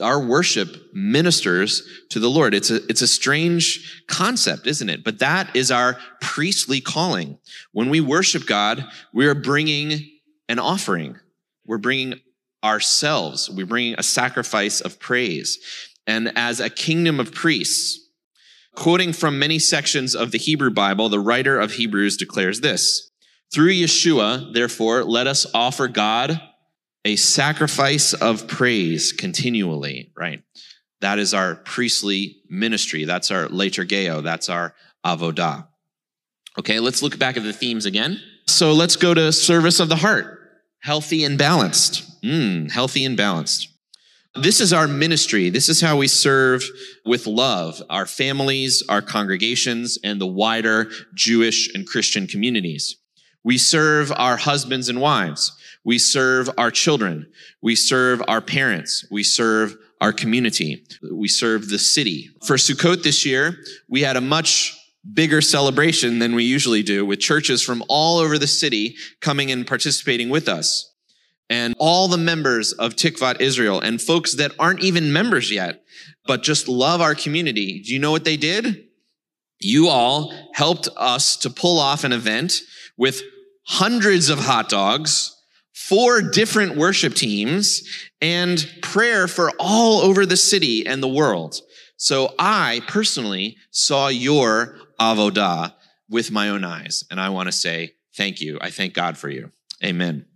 Our 0.00 0.20
worship 0.20 0.76
ministers 0.92 1.88
to 2.10 2.18
the 2.18 2.28
Lord. 2.28 2.52
It's 2.52 2.70
a, 2.70 2.84
it's 2.88 3.02
a 3.02 3.06
strange 3.06 4.04
concept, 4.08 4.66
isn't 4.66 4.88
it? 4.88 5.04
But 5.04 5.20
that 5.20 5.54
is 5.54 5.70
our 5.70 5.96
priestly 6.20 6.80
calling. 6.80 7.38
When 7.72 7.88
we 7.90 8.00
worship 8.00 8.46
God, 8.46 8.84
we 9.12 9.26
are 9.26 9.36
bringing 9.36 10.10
an 10.48 10.58
offering. 10.58 11.16
We're 11.64 11.78
bringing 11.78 12.20
ourselves. 12.64 13.48
We're 13.48 13.66
bringing 13.66 13.94
a 13.96 14.02
sacrifice 14.02 14.80
of 14.80 14.98
praise. 14.98 15.58
And 16.06 16.32
as 16.36 16.58
a 16.58 16.68
kingdom 16.68 17.20
of 17.20 17.32
priests, 17.32 18.03
quoting 18.74 19.12
from 19.12 19.38
many 19.38 19.58
sections 19.58 20.14
of 20.14 20.30
the 20.30 20.38
Hebrew 20.38 20.70
Bible, 20.70 21.08
the 21.08 21.20
writer 21.20 21.58
of 21.58 21.72
Hebrews 21.72 22.16
declares 22.16 22.60
this 22.60 23.10
Through 23.52 23.72
Yeshua, 23.72 24.52
therefore, 24.52 25.04
let 25.04 25.26
us 25.26 25.46
offer 25.54 25.88
God 25.88 26.40
a 27.04 27.16
sacrifice 27.16 28.14
of 28.14 28.48
praise 28.48 29.12
continually, 29.12 30.10
right? 30.16 30.42
That 31.00 31.18
is 31.18 31.34
our 31.34 31.56
priestly 31.56 32.36
ministry. 32.48 33.04
That's 33.04 33.30
our 33.30 33.46
liturgeo. 33.48 34.22
That's 34.22 34.48
our 34.48 34.74
avodah. 35.04 35.68
Okay, 36.58 36.80
let's 36.80 37.02
look 37.02 37.18
back 37.18 37.36
at 37.36 37.42
the 37.42 37.52
themes 37.52 37.84
again. 37.84 38.20
So 38.46 38.72
let's 38.72 38.96
go 38.96 39.12
to 39.12 39.32
service 39.32 39.80
of 39.80 39.88
the 39.88 39.96
heart, 39.96 40.38
healthy 40.80 41.24
and 41.24 41.36
balanced. 41.36 42.22
Mm, 42.22 42.70
healthy 42.70 43.04
and 43.04 43.16
balanced. 43.16 43.68
This 44.36 44.60
is 44.60 44.72
our 44.72 44.88
ministry. 44.88 45.48
This 45.48 45.68
is 45.68 45.80
how 45.80 45.96
we 45.96 46.08
serve 46.08 46.64
with 47.06 47.26
love 47.28 47.80
our 47.88 48.04
families, 48.04 48.82
our 48.88 49.00
congregations, 49.00 49.96
and 50.02 50.20
the 50.20 50.26
wider 50.26 50.90
Jewish 51.14 51.72
and 51.72 51.86
Christian 51.86 52.26
communities. 52.26 52.96
We 53.44 53.58
serve 53.58 54.10
our 54.16 54.36
husbands 54.36 54.88
and 54.88 55.00
wives. 55.00 55.56
We 55.84 55.98
serve 55.98 56.50
our 56.58 56.72
children. 56.72 57.30
We 57.62 57.76
serve 57.76 58.22
our 58.26 58.40
parents. 58.40 59.06
We 59.08 59.22
serve 59.22 59.76
our 60.00 60.12
community. 60.12 60.84
We 61.12 61.28
serve 61.28 61.68
the 61.68 61.78
city. 61.78 62.30
For 62.44 62.56
Sukkot 62.56 63.04
this 63.04 63.24
year, 63.24 63.58
we 63.88 64.00
had 64.00 64.16
a 64.16 64.20
much 64.20 64.76
bigger 65.12 65.42
celebration 65.42 66.18
than 66.18 66.34
we 66.34 66.44
usually 66.44 66.82
do 66.82 67.06
with 67.06 67.20
churches 67.20 67.62
from 67.62 67.84
all 67.88 68.18
over 68.18 68.38
the 68.38 68.46
city 68.46 68.96
coming 69.20 69.52
and 69.52 69.66
participating 69.66 70.30
with 70.30 70.48
us. 70.48 70.93
And 71.50 71.74
all 71.78 72.08
the 72.08 72.16
members 72.16 72.72
of 72.72 72.96
Tikvat 72.96 73.40
Israel 73.40 73.80
and 73.80 74.00
folks 74.00 74.36
that 74.36 74.52
aren't 74.58 74.82
even 74.82 75.12
members 75.12 75.50
yet, 75.52 75.82
but 76.26 76.42
just 76.42 76.68
love 76.68 77.00
our 77.00 77.14
community. 77.14 77.80
Do 77.80 77.92
you 77.92 77.98
know 77.98 78.10
what 78.10 78.24
they 78.24 78.36
did? 78.36 78.86
You 79.60 79.88
all 79.88 80.32
helped 80.54 80.88
us 80.96 81.36
to 81.38 81.50
pull 81.50 81.78
off 81.78 82.04
an 82.04 82.12
event 82.12 82.60
with 82.96 83.22
hundreds 83.66 84.28
of 84.28 84.38
hot 84.38 84.68
dogs, 84.68 85.36
four 85.72 86.22
different 86.22 86.76
worship 86.76 87.14
teams, 87.14 87.82
and 88.20 88.66
prayer 88.82 89.28
for 89.28 89.52
all 89.58 90.00
over 90.00 90.26
the 90.26 90.36
city 90.36 90.86
and 90.86 91.02
the 91.02 91.08
world. 91.08 91.60
So 91.96 92.34
I 92.38 92.80
personally 92.88 93.56
saw 93.70 94.08
your 94.08 94.76
avodah 95.00 95.74
with 96.08 96.30
my 96.30 96.48
own 96.48 96.64
eyes, 96.64 97.04
and 97.10 97.20
I 97.20 97.30
want 97.30 97.48
to 97.48 97.52
say 97.52 97.94
thank 98.16 98.40
you. 98.40 98.58
I 98.60 98.70
thank 98.70 98.94
God 98.94 99.16
for 99.16 99.28
you. 99.28 99.50
Amen. 99.82 100.26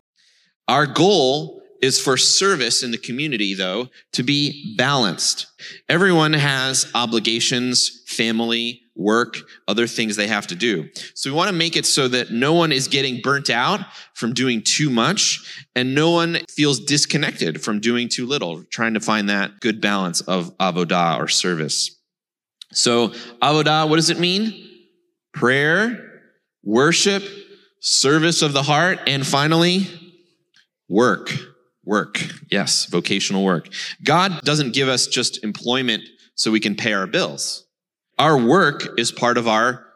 Our 0.68 0.86
goal 0.86 1.62
is 1.80 2.00
for 2.00 2.16
service 2.16 2.82
in 2.82 2.90
the 2.90 2.98
community, 2.98 3.54
though, 3.54 3.88
to 4.12 4.22
be 4.22 4.74
balanced. 4.76 5.46
Everyone 5.88 6.32
has 6.32 6.90
obligations, 6.94 8.02
family, 8.06 8.82
work, 8.96 9.36
other 9.68 9.86
things 9.86 10.16
they 10.16 10.26
have 10.26 10.48
to 10.48 10.56
do. 10.56 10.88
So 11.14 11.30
we 11.30 11.36
want 11.36 11.48
to 11.48 11.54
make 11.54 11.76
it 11.76 11.86
so 11.86 12.08
that 12.08 12.32
no 12.32 12.52
one 12.52 12.72
is 12.72 12.88
getting 12.88 13.20
burnt 13.22 13.48
out 13.48 13.80
from 14.14 14.34
doing 14.34 14.60
too 14.60 14.90
much 14.90 15.64
and 15.76 15.94
no 15.94 16.10
one 16.10 16.38
feels 16.50 16.80
disconnected 16.80 17.62
from 17.62 17.78
doing 17.78 18.08
too 18.08 18.26
little, 18.26 18.64
trying 18.64 18.94
to 18.94 19.00
find 19.00 19.28
that 19.28 19.60
good 19.60 19.80
balance 19.80 20.20
of 20.22 20.56
avodah 20.58 21.18
or 21.18 21.28
service. 21.28 21.96
So 22.72 23.08
avodah, 23.40 23.88
what 23.88 23.96
does 23.96 24.10
it 24.10 24.18
mean? 24.18 24.68
Prayer, 25.32 26.22
worship, 26.64 27.22
service 27.80 28.42
of 28.42 28.52
the 28.52 28.64
heart, 28.64 28.98
and 29.06 29.24
finally, 29.24 29.86
work. 30.88 31.32
Work. 31.84 32.20
Yes, 32.50 32.86
vocational 32.86 33.44
work. 33.44 33.68
God 34.04 34.42
doesn't 34.42 34.74
give 34.74 34.88
us 34.88 35.06
just 35.06 35.42
employment 35.42 36.04
so 36.34 36.50
we 36.50 36.60
can 36.60 36.74
pay 36.74 36.92
our 36.92 37.06
bills. 37.06 37.66
Our 38.18 38.36
work 38.36 38.98
is 38.98 39.10
part 39.10 39.38
of 39.38 39.48
our 39.48 39.86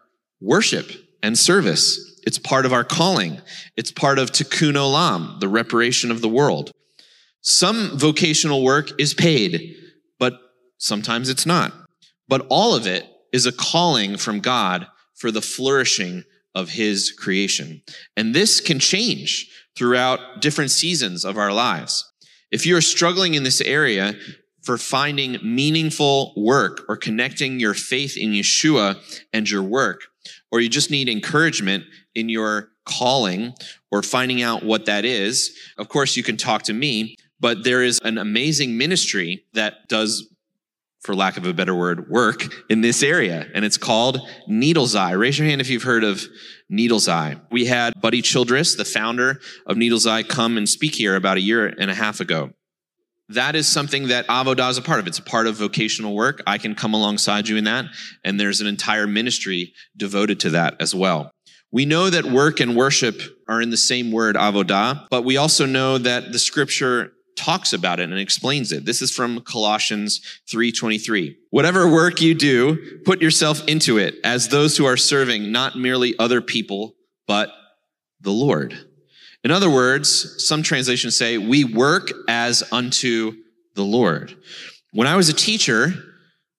worship 0.40 0.90
and 1.22 1.38
service. 1.38 2.20
It's 2.26 2.38
part 2.38 2.66
of 2.66 2.72
our 2.72 2.84
calling. 2.84 3.40
It's 3.76 3.90
part 3.90 4.18
of 4.18 4.30
tikkun 4.30 4.74
olam, 4.74 5.40
the 5.40 5.48
reparation 5.48 6.10
of 6.10 6.20
the 6.20 6.28
world. 6.28 6.70
Some 7.42 7.98
vocational 7.98 8.62
work 8.62 9.00
is 9.00 9.14
paid, 9.14 9.74
but 10.18 10.34
sometimes 10.78 11.28
it's 11.28 11.46
not. 11.46 11.72
But 12.28 12.46
all 12.48 12.74
of 12.74 12.86
it 12.86 13.06
is 13.32 13.46
a 13.46 13.52
calling 13.52 14.16
from 14.16 14.40
God 14.40 14.86
for 15.14 15.30
the 15.30 15.42
flourishing 15.42 16.24
of 16.54 16.70
his 16.70 17.10
creation. 17.12 17.82
And 18.16 18.34
this 18.34 18.60
can 18.60 18.78
change 18.78 19.48
throughout 19.76 20.40
different 20.40 20.70
seasons 20.70 21.24
of 21.24 21.38
our 21.38 21.52
lives. 21.52 22.10
If 22.50 22.66
you're 22.66 22.80
struggling 22.80 23.34
in 23.34 23.42
this 23.44 23.60
area, 23.60 24.14
for 24.62 24.78
finding 24.78 25.38
meaningful 25.42 26.32
work 26.36 26.84
or 26.88 26.96
connecting 26.96 27.58
your 27.58 27.74
faith 27.74 28.16
in 28.16 28.30
Yeshua 28.30 28.96
and 29.32 29.50
your 29.50 29.62
work, 29.62 30.02
or 30.50 30.60
you 30.60 30.68
just 30.68 30.90
need 30.90 31.08
encouragement 31.08 31.84
in 32.14 32.28
your 32.28 32.68
calling 32.84 33.54
or 33.90 34.02
finding 34.02 34.42
out 34.42 34.64
what 34.64 34.86
that 34.86 35.04
is, 35.04 35.56
of 35.78 35.88
course, 35.88 36.16
you 36.16 36.22
can 36.22 36.36
talk 36.36 36.62
to 36.62 36.72
me. 36.72 37.16
But 37.40 37.64
there 37.64 37.82
is 37.82 37.98
an 38.04 38.18
amazing 38.18 38.78
ministry 38.78 39.44
that 39.52 39.88
does, 39.88 40.28
for 41.02 41.14
lack 41.14 41.36
of 41.36 41.46
a 41.46 41.52
better 41.52 41.74
word, 41.74 42.08
work 42.08 42.46
in 42.70 42.80
this 42.80 43.02
area, 43.02 43.46
and 43.54 43.64
it's 43.64 43.76
called 43.76 44.20
Needle's 44.46 44.94
Eye. 44.94 45.12
Raise 45.12 45.38
your 45.38 45.48
hand 45.48 45.60
if 45.60 45.68
you've 45.68 45.82
heard 45.82 46.04
of 46.04 46.24
Needle's 46.68 47.08
Eye. 47.08 47.36
We 47.50 47.66
had 47.66 48.00
Buddy 48.00 48.22
Childress, 48.22 48.76
the 48.76 48.84
founder 48.84 49.40
of 49.66 49.76
Needle's 49.76 50.06
Eye, 50.06 50.22
come 50.22 50.56
and 50.56 50.68
speak 50.68 50.94
here 50.94 51.16
about 51.16 51.36
a 51.36 51.40
year 51.40 51.66
and 51.66 51.90
a 51.90 51.94
half 51.94 52.20
ago 52.20 52.50
that 53.34 53.56
is 53.56 53.66
something 53.66 54.08
that 54.08 54.26
Avodah 54.26 54.70
is 54.70 54.78
a 54.78 54.82
part 54.82 55.00
of. 55.00 55.06
It's 55.06 55.18
a 55.18 55.22
part 55.22 55.46
of 55.46 55.56
vocational 55.56 56.14
work. 56.14 56.42
I 56.46 56.58
can 56.58 56.74
come 56.74 56.94
alongside 56.94 57.48
you 57.48 57.56
in 57.56 57.64
that. 57.64 57.86
And 58.24 58.38
there's 58.38 58.60
an 58.60 58.66
entire 58.66 59.06
ministry 59.06 59.72
devoted 59.96 60.40
to 60.40 60.50
that 60.50 60.76
as 60.80 60.94
well. 60.94 61.30
We 61.70 61.86
know 61.86 62.10
that 62.10 62.26
work 62.26 62.60
and 62.60 62.76
worship 62.76 63.20
are 63.48 63.62
in 63.62 63.70
the 63.70 63.76
same 63.76 64.12
word, 64.12 64.36
avodah, 64.36 65.06
but 65.10 65.24
we 65.24 65.38
also 65.38 65.64
know 65.64 65.96
that 65.98 66.32
the 66.32 66.38
scripture 66.38 67.12
talks 67.36 67.72
about 67.72 68.00
it 68.00 68.10
and 68.10 68.18
explains 68.18 68.72
it. 68.72 68.84
This 68.84 69.02
is 69.02 69.10
from 69.10 69.40
Colossians 69.40 70.20
3:23. 70.50 71.36
Whatever 71.50 71.88
work 71.88 72.20
you 72.20 72.34
do, 72.34 73.00
put 73.04 73.22
yourself 73.22 73.66
into 73.66 73.98
it 73.98 74.16
as 74.24 74.48
those 74.48 74.76
who 74.76 74.84
are 74.84 74.96
serving 74.96 75.50
not 75.50 75.76
merely 75.76 76.16
other 76.18 76.40
people, 76.40 76.94
but 77.26 77.50
the 78.20 78.32
Lord. 78.32 78.86
In 79.44 79.50
other 79.50 79.70
words, 79.70 80.44
some 80.46 80.62
translations 80.62 81.16
say, 81.16 81.36
we 81.36 81.64
work 81.64 82.12
as 82.28 82.62
unto 82.70 83.32
the 83.74 83.82
Lord. 83.82 84.36
When 84.92 85.08
I 85.08 85.16
was 85.16 85.28
a 85.28 85.34
teacher, 85.34 85.94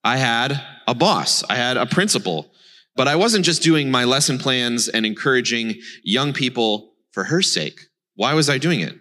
I 0.03 0.17
had 0.17 0.61
a 0.85 0.93
boss, 0.93 1.43
I 1.49 1.55
had 1.55 1.77
a 1.77 1.85
principal, 1.85 2.51
but 2.95 3.07
I 3.07 3.15
wasn't 3.15 3.45
just 3.45 3.61
doing 3.61 3.89
my 3.89 4.03
lesson 4.03 4.37
plans 4.37 4.89
and 4.89 5.05
encouraging 5.05 5.75
young 6.03 6.33
people 6.33 6.93
for 7.11 7.25
her 7.25 7.41
sake. 7.41 7.87
Why 8.15 8.33
was 8.33 8.49
I 8.49 8.57
doing 8.57 8.81
it? 8.81 8.95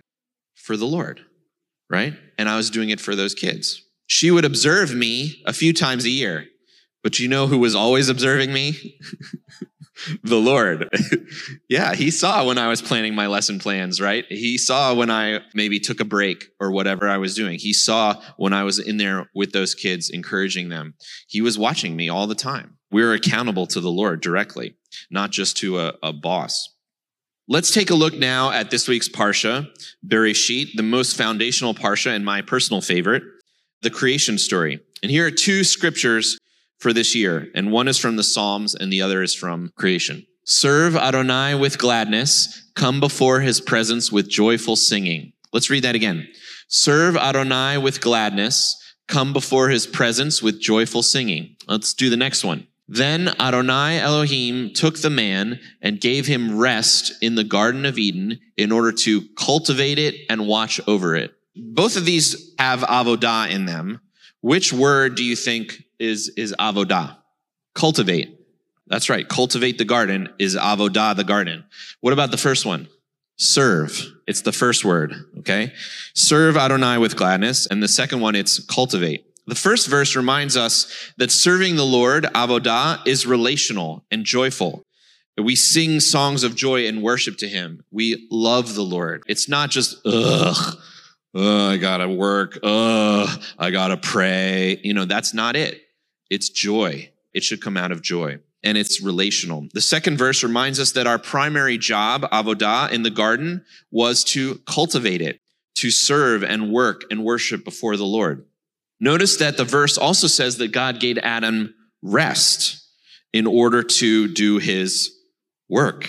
For 0.54 0.76
the 0.76 0.86
Lord, 0.86 1.20
right? 1.92 2.14
And 2.38 2.48
I 2.48 2.56
was 2.56 2.70
doing 2.70 2.88
it 2.88 3.00
for 3.00 3.14
those 3.14 3.34
kids. 3.34 3.82
She 4.06 4.30
would 4.30 4.44
observe 4.44 4.94
me 4.94 5.42
a 5.46 5.52
few 5.52 5.72
times 5.72 6.04
a 6.04 6.10
year, 6.10 6.46
but 7.02 7.20
you 7.20 7.28
know 7.28 7.46
who 7.46 7.58
was 7.58 7.74
always 7.74 8.08
observing 8.08 8.52
me? 8.52 8.98
the 10.24 10.36
Lord. 10.36 10.88
yeah, 11.68 11.94
he 11.94 12.10
saw 12.10 12.46
when 12.46 12.58
I 12.58 12.68
was 12.68 12.82
planning 12.82 13.14
my 13.14 13.26
lesson 13.26 13.58
plans, 13.58 14.00
right? 14.00 14.24
He 14.28 14.58
saw 14.58 14.94
when 14.94 15.10
I 15.10 15.40
maybe 15.54 15.78
took 15.78 16.00
a 16.00 16.04
break 16.04 16.46
or 16.60 16.72
whatever 16.72 17.08
I 17.08 17.18
was 17.18 17.34
doing. 17.34 17.58
He 17.58 17.72
saw 17.72 18.20
when 18.36 18.52
I 18.52 18.64
was 18.64 18.78
in 18.78 18.96
there 18.96 19.28
with 19.34 19.52
those 19.52 19.74
kids, 19.74 20.10
encouraging 20.10 20.68
them. 20.68 20.94
He 21.28 21.40
was 21.40 21.58
watching 21.58 21.94
me 21.94 22.08
all 22.08 22.26
the 22.26 22.34
time. 22.34 22.78
We're 22.90 23.14
accountable 23.14 23.66
to 23.68 23.80
the 23.80 23.90
Lord 23.90 24.20
directly, 24.20 24.76
not 25.10 25.30
just 25.30 25.56
to 25.58 25.78
a, 25.78 25.94
a 26.02 26.12
boss. 26.12 26.71
Let's 27.48 27.72
take 27.72 27.90
a 27.90 27.94
look 27.94 28.14
now 28.14 28.52
at 28.52 28.70
this 28.70 28.86
week's 28.86 29.08
Parsha, 29.08 29.66
Bereshit, 30.06 30.74
the 30.76 30.84
most 30.84 31.16
foundational 31.16 31.74
Parsha 31.74 32.14
and 32.14 32.24
my 32.24 32.40
personal 32.40 32.80
favorite, 32.80 33.24
the 33.82 33.90
creation 33.90 34.38
story. 34.38 34.78
And 35.02 35.10
here 35.10 35.26
are 35.26 35.30
two 35.32 35.64
scriptures 35.64 36.38
for 36.78 36.92
this 36.92 37.16
year, 37.16 37.48
and 37.56 37.72
one 37.72 37.88
is 37.88 37.98
from 37.98 38.14
the 38.14 38.22
Psalms 38.22 38.76
and 38.76 38.92
the 38.92 39.02
other 39.02 39.24
is 39.24 39.34
from 39.34 39.72
creation. 39.76 40.24
Serve 40.44 40.94
Adonai 40.94 41.56
with 41.56 41.78
gladness, 41.78 42.70
come 42.76 43.00
before 43.00 43.40
his 43.40 43.60
presence 43.60 44.12
with 44.12 44.30
joyful 44.30 44.76
singing. 44.76 45.32
Let's 45.52 45.68
read 45.68 45.82
that 45.82 45.96
again. 45.96 46.28
Serve 46.68 47.16
Adonai 47.16 47.76
with 47.76 48.00
gladness, 48.00 48.76
come 49.08 49.32
before 49.32 49.68
his 49.68 49.88
presence 49.88 50.42
with 50.42 50.60
joyful 50.60 51.02
singing. 51.02 51.56
Let's 51.66 51.92
do 51.92 52.08
the 52.08 52.16
next 52.16 52.44
one. 52.44 52.68
Then 52.88 53.28
Adonai 53.40 53.98
Elohim 53.98 54.72
took 54.74 55.00
the 55.00 55.10
man 55.10 55.60
and 55.80 56.00
gave 56.00 56.26
him 56.26 56.58
rest 56.58 57.12
in 57.22 57.36
the 57.36 57.44
Garden 57.44 57.86
of 57.86 57.98
Eden 57.98 58.40
in 58.56 58.72
order 58.72 58.92
to 58.92 59.22
cultivate 59.36 59.98
it 59.98 60.14
and 60.28 60.46
watch 60.46 60.80
over 60.86 61.14
it. 61.14 61.32
Both 61.54 61.96
of 61.96 62.04
these 62.04 62.54
have 62.58 62.80
avodah 62.80 63.50
in 63.50 63.66
them. 63.66 64.00
Which 64.40 64.72
word 64.72 65.14
do 65.14 65.24
you 65.24 65.36
think 65.36 65.84
is, 65.98 66.32
is 66.36 66.54
avodah. 66.58 67.16
Cultivate. 67.74 68.38
That's 68.88 69.08
right. 69.08 69.26
Cultivate 69.28 69.78
the 69.78 69.84
garden 69.84 70.28
is 70.38 70.56
avodah, 70.56 71.16
the 71.16 71.24
garden. 71.24 71.64
What 72.00 72.12
about 72.12 72.30
the 72.30 72.36
first 72.36 72.66
one? 72.66 72.88
Serve. 73.36 74.04
It's 74.26 74.42
the 74.42 74.52
first 74.52 74.84
word. 74.84 75.14
Okay. 75.38 75.72
Serve 76.14 76.56
Adonai 76.56 76.98
with 76.98 77.16
gladness. 77.16 77.66
And 77.66 77.82
the 77.82 77.88
second 77.88 78.20
one, 78.20 78.34
it's 78.34 78.58
cultivate. 78.58 79.24
The 79.46 79.54
first 79.54 79.88
verse 79.88 80.14
reminds 80.14 80.56
us 80.56 81.12
that 81.16 81.32
serving 81.32 81.76
the 81.76 81.84
Lord, 81.84 82.24
avodah, 82.24 83.06
is 83.06 83.26
relational 83.26 84.04
and 84.10 84.24
joyful. 84.24 84.84
We 85.36 85.56
sing 85.56 85.98
songs 86.00 86.44
of 86.44 86.54
joy 86.54 86.86
and 86.86 87.02
worship 87.02 87.38
to 87.38 87.48
him. 87.48 87.82
We 87.90 88.28
love 88.30 88.74
the 88.74 88.82
Lord. 88.82 89.22
It's 89.26 89.48
not 89.48 89.70
just, 89.70 89.96
ugh, 90.04 90.78
ugh 91.34 91.72
I 91.72 91.76
gotta 91.78 92.08
work, 92.08 92.58
ugh, 92.62 93.42
I 93.58 93.70
gotta 93.70 93.96
pray. 93.96 94.78
You 94.84 94.94
know, 94.94 95.06
that's 95.06 95.34
not 95.34 95.56
it. 95.56 95.82
It's 96.30 96.48
joy. 96.48 97.10
It 97.32 97.42
should 97.42 97.62
come 97.62 97.76
out 97.76 97.92
of 97.92 98.02
joy. 98.02 98.38
And 98.62 98.78
it's 98.78 99.02
relational. 99.02 99.66
The 99.72 99.80
second 99.80 100.18
verse 100.18 100.44
reminds 100.44 100.78
us 100.78 100.92
that 100.92 101.08
our 101.08 101.18
primary 101.18 101.78
job, 101.78 102.22
avodah, 102.30 102.92
in 102.92 103.02
the 103.02 103.10
garden 103.10 103.64
was 103.90 104.22
to 104.24 104.60
cultivate 104.66 105.20
it, 105.20 105.40
to 105.76 105.90
serve 105.90 106.44
and 106.44 106.70
work 106.70 107.02
and 107.10 107.24
worship 107.24 107.64
before 107.64 107.96
the 107.96 108.04
Lord. 108.06 108.44
Notice 109.02 109.38
that 109.38 109.56
the 109.56 109.64
verse 109.64 109.98
also 109.98 110.28
says 110.28 110.58
that 110.58 110.70
God 110.70 111.00
gave 111.00 111.18
Adam 111.18 111.74
rest 112.02 112.86
in 113.32 113.48
order 113.48 113.82
to 113.82 114.28
do 114.28 114.58
his 114.58 115.10
work. 115.68 116.08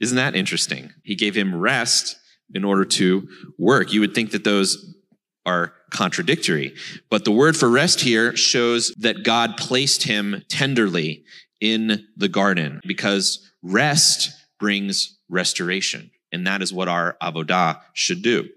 Isn't 0.00 0.16
that 0.16 0.36
interesting? 0.36 0.92
He 1.02 1.16
gave 1.16 1.34
him 1.34 1.52
rest 1.52 2.16
in 2.54 2.62
order 2.62 2.84
to 2.84 3.28
work. 3.58 3.92
You 3.92 3.98
would 4.00 4.14
think 4.14 4.30
that 4.30 4.44
those 4.44 4.94
are 5.44 5.72
contradictory, 5.90 6.76
but 7.10 7.24
the 7.24 7.32
word 7.32 7.56
for 7.56 7.68
rest 7.68 8.02
here 8.02 8.36
shows 8.36 8.94
that 8.98 9.24
God 9.24 9.56
placed 9.56 10.04
him 10.04 10.44
tenderly 10.48 11.24
in 11.60 12.06
the 12.16 12.28
garden 12.28 12.80
because 12.86 13.50
rest 13.62 14.30
brings 14.60 15.18
restoration. 15.28 16.12
And 16.30 16.46
that 16.46 16.62
is 16.62 16.72
what 16.72 16.86
our 16.86 17.16
avodah 17.20 17.80
should 17.94 18.22
do. 18.22 18.48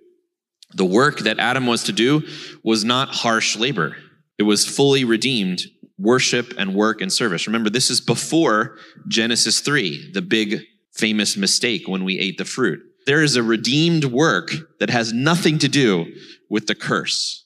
The 0.73 0.85
work 0.85 1.19
that 1.19 1.39
Adam 1.39 1.67
was 1.67 1.83
to 1.83 1.93
do 1.93 2.23
was 2.63 2.83
not 2.83 3.09
harsh 3.09 3.55
labor. 3.55 3.95
It 4.37 4.43
was 4.43 4.65
fully 4.65 5.05
redeemed 5.05 5.61
worship 5.97 6.53
and 6.57 6.75
work 6.75 7.01
and 7.01 7.11
service. 7.11 7.47
Remember, 7.47 7.69
this 7.69 7.89
is 7.89 8.01
before 8.01 8.77
Genesis 9.07 9.61
3, 9.61 10.11
the 10.13 10.21
big 10.21 10.61
famous 10.93 11.37
mistake 11.37 11.87
when 11.87 12.03
we 12.03 12.19
ate 12.19 12.37
the 12.37 12.45
fruit. 12.45 12.81
There 13.05 13.21
is 13.21 13.35
a 13.35 13.43
redeemed 13.43 14.05
work 14.05 14.51
that 14.79 14.89
has 14.89 15.13
nothing 15.13 15.59
to 15.59 15.69
do 15.69 16.13
with 16.49 16.67
the 16.67 16.75
curse. 16.75 17.45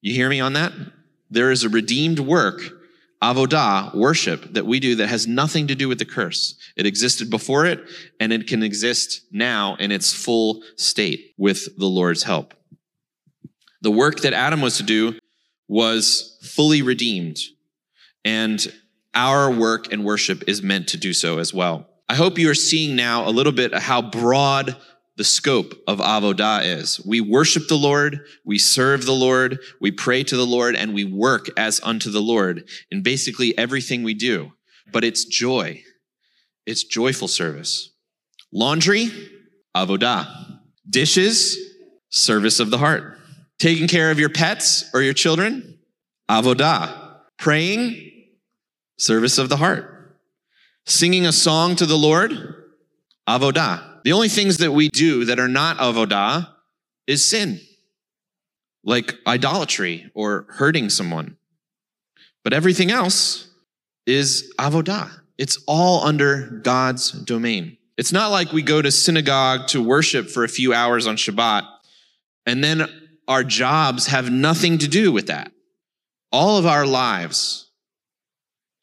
You 0.00 0.14
hear 0.14 0.28
me 0.28 0.40
on 0.40 0.54
that? 0.54 0.72
There 1.30 1.50
is 1.50 1.62
a 1.62 1.68
redeemed 1.68 2.18
work, 2.18 2.60
avodah, 3.22 3.94
worship, 3.94 4.54
that 4.54 4.66
we 4.66 4.80
do 4.80 4.96
that 4.96 5.08
has 5.08 5.26
nothing 5.26 5.66
to 5.66 5.74
do 5.74 5.88
with 5.88 5.98
the 5.98 6.04
curse. 6.04 6.56
It 6.76 6.86
existed 6.86 7.30
before 7.30 7.66
it, 7.66 7.80
and 8.18 8.32
it 8.32 8.46
can 8.46 8.62
exist 8.62 9.22
now 9.30 9.76
in 9.76 9.92
its 9.92 10.12
full 10.12 10.62
state 10.76 11.34
with 11.36 11.76
the 11.78 11.86
Lord's 11.86 12.22
help. 12.22 12.54
The 13.82 13.90
work 13.90 14.20
that 14.20 14.32
Adam 14.32 14.60
was 14.60 14.76
to 14.78 14.82
do 14.82 15.18
was 15.68 16.38
fully 16.42 16.82
redeemed, 16.82 17.38
and 18.24 18.72
our 19.14 19.50
work 19.50 19.92
and 19.92 20.04
worship 20.04 20.44
is 20.46 20.62
meant 20.62 20.88
to 20.88 20.96
do 20.96 21.12
so 21.12 21.38
as 21.38 21.52
well. 21.52 21.86
I 22.08 22.14
hope 22.14 22.38
you 22.38 22.50
are 22.50 22.54
seeing 22.54 22.96
now 22.96 23.28
a 23.28 23.30
little 23.30 23.52
bit 23.52 23.72
how 23.74 24.02
broad 24.02 24.76
the 25.20 25.24
scope 25.24 25.74
of 25.86 25.98
avodah 25.98 26.64
is. 26.64 26.98
We 27.04 27.20
worship 27.20 27.68
the 27.68 27.76
Lord, 27.76 28.20
we 28.42 28.56
serve 28.58 29.04
the 29.04 29.12
Lord, 29.12 29.58
we 29.78 29.90
pray 29.90 30.24
to 30.24 30.34
the 30.34 30.46
Lord, 30.46 30.74
and 30.74 30.94
we 30.94 31.04
work 31.04 31.48
as 31.58 31.78
unto 31.84 32.10
the 32.10 32.22
Lord 32.22 32.66
in 32.90 33.02
basically 33.02 33.56
everything 33.58 34.02
we 34.02 34.14
do. 34.14 34.52
But 34.90 35.04
it's 35.04 35.26
joy. 35.26 35.82
It's 36.64 36.84
joyful 36.84 37.28
service. 37.28 37.92
Laundry, 38.50 39.10
avodah. 39.76 40.58
Dishes, 40.88 41.58
service 42.08 42.58
of 42.58 42.70
the 42.70 42.78
heart. 42.78 43.18
Taking 43.58 43.88
care 43.88 44.10
of 44.10 44.18
your 44.18 44.30
pets 44.30 44.88
or 44.94 45.02
your 45.02 45.12
children, 45.12 45.80
avodah. 46.30 47.18
Praying, 47.38 48.10
service 48.98 49.36
of 49.36 49.50
the 49.50 49.58
heart. 49.58 50.16
Singing 50.86 51.26
a 51.26 51.32
song 51.32 51.76
to 51.76 51.84
the 51.84 51.98
Lord, 51.98 52.32
avodah. 53.28 53.89
The 54.04 54.12
only 54.12 54.28
things 54.28 54.58
that 54.58 54.72
we 54.72 54.88
do 54.88 55.24
that 55.26 55.38
are 55.38 55.48
not 55.48 55.78
avodah 55.78 56.48
is 57.06 57.24
sin, 57.24 57.60
like 58.84 59.14
idolatry 59.26 60.10
or 60.14 60.46
hurting 60.50 60.90
someone. 60.90 61.36
But 62.44 62.52
everything 62.52 62.90
else 62.90 63.48
is 64.06 64.52
avodah. 64.58 65.10
It's 65.38 65.58
all 65.66 66.04
under 66.04 66.60
God's 66.62 67.12
domain. 67.12 67.76
It's 67.96 68.12
not 68.12 68.30
like 68.30 68.52
we 68.52 68.62
go 68.62 68.80
to 68.80 68.90
synagogue 68.90 69.66
to 69.68 69.82
worship 69.82 70.30
for 70.30 70.44
a 70.44 70.48
few 70.48 70.72
hours 70.72 71.06
on 71.06 71.16
Shabbat 71.16 71.66
and 72.46 72.64
then 72.64 72.88
our 73.28 73.44
jobs 73.44 74.08
have 74.08 74.30
nothing 74.30 74.78
to 74.78 74.88
do 74.88 75.12
with 75.12 75.28
that. 75.28 75.52
All 76.32 76.58
of 76.58 76.66
our 76.66 76.86
lives 76.86 77.70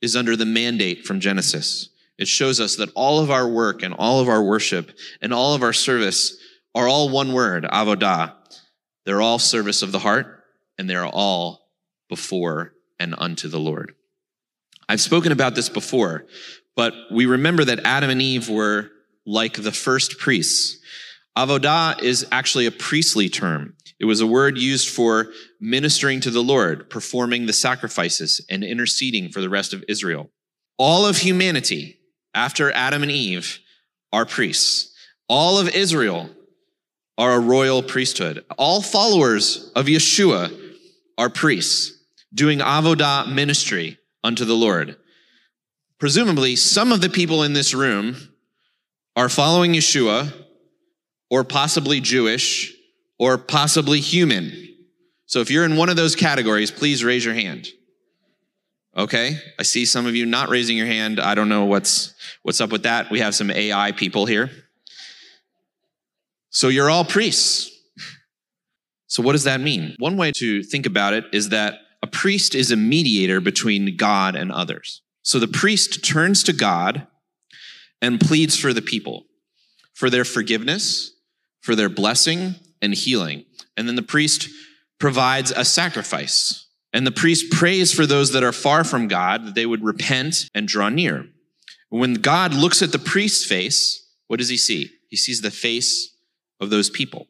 is 0.01 0.15
under 0.15 0.35
the 0.35 0.45
mandate 0.45 1.05
from 1.05 1.19
Genesis. 1.19 1.89
It 2.17 2.27
shows 2.27 2.59
us 2.59 2.77
that 2.77 2.89
all 2.95 3.19
of 3.19 3.29
our 3.29 3.47
work 3.47 3.83
and 3.83 3.93
all 3.93 4.19
of 4.19 4.29
our 4.29 4.43
worship 4.43 4.91
and 5.21 5.33
all 5.33 5.53
of 5.53 5.63
our 5.63 5.73
service 5.73 6.37
are 6.73 6.87
all 6.87 7.09
one 7.09 7.33
word, 7.33 7.63
avodah. 7.63 8.33
They're 9.05 9.21
all 9.21 9.39
service 9.39 9.81
of 9.81 9.91
the 9.91 9.99
heart 9.99 10.43
and 10.77 10.89
they're 10.89 11.05
all 11.05 11.69
before 12.09 12.73
and 12.99 13.15
unto 13.17 13.47
the 13.47 13.59
Lord. 13.59 13.93
I've 14.89 15.01
spoken 15.01 15.31
about 15.31 15.55
this 15.55 15.69
before, 15.69 16.25
but 16.75 16.93
we 17.11 17.25
remember 17.25 17.65
that 17.65 17.81
Adam 17.83 18.09
and 18.09 18.21
Eve 18.21 18.49
were 18.49 18.89
like 19.25 19.61
the 19.61 19.71
first 19.71 20.17
priests. 20.17 20.77
Avodah 21.37 22.01
is 22.01 22.25
actually 22.31 22.65
a 22.65 22.71
priestly 22.71 23.29
term. 23.29 23.75
It 23.99 24.05
was 24.05 24.21
a 24.21 24.27
word 24.27 24.57
used 24.57 24.89
for 24.89 25.27
ministering 25.59 26.19
to 26.21 26.31
the 26.31 26.43
Lord, 26.43 26.89
performing 26.89 27.45
the 27.45 27.53
sacrifices, 27.53 28.43
and 28.49 28.63
interceding 28.63 29.29
for 29.29 29.41
the 29.41 29.49
rest 29.49 29.73
of 29.73 29.83
Israel. 29.87 30.29
All 30.77 31.05
of 31.05 31.17
humanity, 31.17 31.96
after 32.37 32.71
Adam 32.71 33.01
and 33.01 33.11
Eve, 33.11 33.59
are 34.13 34.25
priests. 34.25 34.93
All 35.27 35.57
of 35.57 35.75
Israel 35.75 36.29
are 37.17 37.33
a 37.33 37.39
royal 37.39 37.81
priesthood. 37.81 38.45
All 38.59 38.81
followers 38.83 39.71
of 39.75 39.87
Yeshua 39.87 40.55
are 41.17 41.31
priests, 41.31 41.99
doing 42.31 42.59
avodah 42.59 43.33
ministry 43.33 43.97
unto 44.23 44.45
the 44.45 44.53
Lord. 44.53 44.97
Presumably, 45.99 46.55
some 46.55 46.91
of 46.91 47.01
the 47.01 47.09
people 47.09 47.41
in 47.41 47.53
this 47.53 47.73
room 47.73 48.15
are 49.15 49.29
following 49.29 49.73
Yeshua, 49.73 50.31
or 51.31 51.43
possibly 51.43 51.99
Jewish, 51.99 52.71
or 53.17 53.39
possibly 53.39 53.99
human. 53.99 54.75
So 55.25 55.39
if 55.39 55.49
you're 55.49 55.65
in 55.65 55.75
one 55.75 55.89
of 55.89 55.95
those 55.95 56.15
categories, 56.15 56.69
please 56.69 57.03
raise 57.03 57.25
your 57.25 57.33
hand. 57.33 57.67
Okay, 58.97 59.37
I 59.59 59.63
see 59.63 59.85
some 59.85 60.07
of 60.07 60.15
you 60.15 60.25
not 60.25 60.49
raising 60.49 60.75
your 60.75 60.87
hand. 60.87 61.19
I 61.19 61.35
don't 61.35 61.49
know 61.49 61.65
what's 61.65 62.15
what's 62.41 62.59
up 62.59 62.71
with 62.71 62.83
that. 62.83 63.11
We 63.11 63.19
have 63.19 63.35
some 63.35 63.51
AI 63.51 63.91
people 63.91 64.25
here. 64.25 64.49
So 66.49 66.69
you're 66.69 66.89
all 66.89 67.05
priests. 67.05 67.71
So 69.05 69.21
what 69.21 69.33
does 69.33 69.43
that 69.43 69.61
mean? 69.61 69.95
One 69.99 70.17
way 70.17 70.31
to 70.37 70.63
think 70.63 70.85
about 70.85 71.13
it 71.13 71.25
is 71.31 71.49
that 71.49 71.75
a 72.01 72.07
priest 72.07 72.55
is 72.55 72.71
a 72.71 72.75
mediator 72.75 73.39
between 73.39 73.95
God 73.95 74.35
and 74.35 74.51
others. 74.51 75.01
So 75.21 75.39
the 75.39 75.47
priest 75.47 76.03
turns 76.03 76.43
to 76.43 76.53
God 76.53 77.07
and 78.01 78.19
pleads 78.19 78.57
for 78.57 78.73
the 78.73 78.81
people, 78.81 79.25
for 79.93 80.09
their 80.09 80.25
forgiveness, 80.25 81.13
for 81.61 81.75
their 81.75 81.89
blessing 81.89 82.55
and 82.81 82.93
healing. 82.93 83.45
And 83.75 83.87
then 83.87 83.95
the 83.95 84.03
priest 84.03 84.49
provides 84.99 85.51
a 85.51 85.65
sacrifice. 85.65 86.66
And 86.97 87.05
the 87.05 87.11
priest 87.11 87.51
prays 87.51 87.93
for 87.93 88.07
those 88.07 88.31
that 88.31 88.43
are 88.43 88.51
far 88.51 88.83
from 88.83 89.07
God 89.07 89.45
that 89.45 89.53
they 89.53 89.67
would 89.67 89.83
repent 89.83 90.49
and 90.55 90.67
draw 90.67 90.89
near. 90.89 91.27
When 91.89 92.15
God 92.15 92.55
looks 92.55 92.81
at 92.81 92.91
the 92.91 92.97
priest's 92.97 93.45
face, 93.45 94.03
what 94.25 94.39
does 94.39 94.49
he 94.49 94.57
see? 94.57 94.89
He 95.07 95.15
sees 95.15 95.41
the 95.41 95.51
face 95.51 96.17
of 96.59 96.71
those 96.71 96.89
people. 96.89 97.27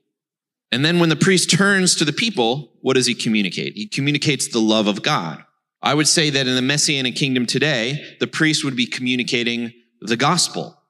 And 0.72 0.86
then 0.86 1.02
when 1.02 1.10
the 1.10 1.18
priest 1.18 1.52
turns 1.52 1.96
to 1.96 2.06
the 2.06 2.14
people, 2.14 2.72
what 2.80 2.94
does 2.94 3.08
he 3.08 3.14
communicate? 3.14 3.74
He 3.74 3.88
communicates 3.88 4.48
the 4.48 4.62
love 4.62 4.88
of 4.88 5.04
God. 5.04 5.44
I 5.82 5.96
would 5.96 6.08
say 6.08 6.30
that 6.30 6.48
in 6.48 6.56
the 6.56 6.62
Messianic 6.62 7.18
kingdom 7.18 7.46
today, 7.46 8.16
the 8.22 8.28
priest 8.28 8.64
would 8.64 8.78
be 8.78 8.88
communicating 8.88 9.74
the 10.00 10.16
gospel, 10.16 10.82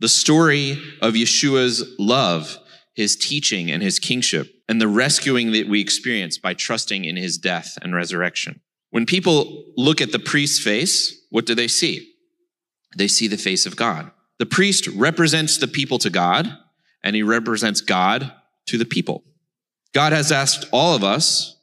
the 0.00 0.08
story 0.08 0.82
of 1.00 1.14
Yeshua's 1.14 1.94
love, 1.96 2.58
his 2.96 3.14
teaching, 3.14 3.70
and 3.70 3.84
his 3.84 4.00
kingship, 4.00 4.52
and 4.68 4.80
the 4.80 4.88
rescuing 4.88 5.52
that 5.52 5.68
we 5.68 5.80
experience 5.80 6.38
by 6.38 6.54
trusting 6.54 7.04
in 7.04 7.16
his 7.16 7.38
death 7.38 7.78
and 7.82 7.94
resurrection. 7.94 8.60
When 8.90 9.06
people 9.06 9.64
look 9.76 10.00
at 10.00 10.12
the 10.12 10.18
priest's 10.18 10.62
face, 10.62 11.20
what 11.30 11.46
do 11.46 11.54
they 11.54 11.68
see? 11.68 12.14
They 12.96 13.08
see 13.08 13.28
the 13.28 13.36
face 13.36 13.66
of 13.66 13.76
God. 13.76 14.10
The 14.38 14.46
priest 14.46 14.86
represents 14.88 15.58
the 15.58 15.68
people 15.68 15.98
to 15.98 16.10
God, 16.10 16.56
and 17.02 17.16
he 17.16 17.22
represents 17.22 17.80
God 17.80 18.32
to 18.66 18.78
the 18.78 18.84
people. 18.84 19.22
God 19.94 20.12
has 20.12 20.32
asked 20.32 20.66
all 20.72 20.94
of 20.94 21.04
us 21.04 21.56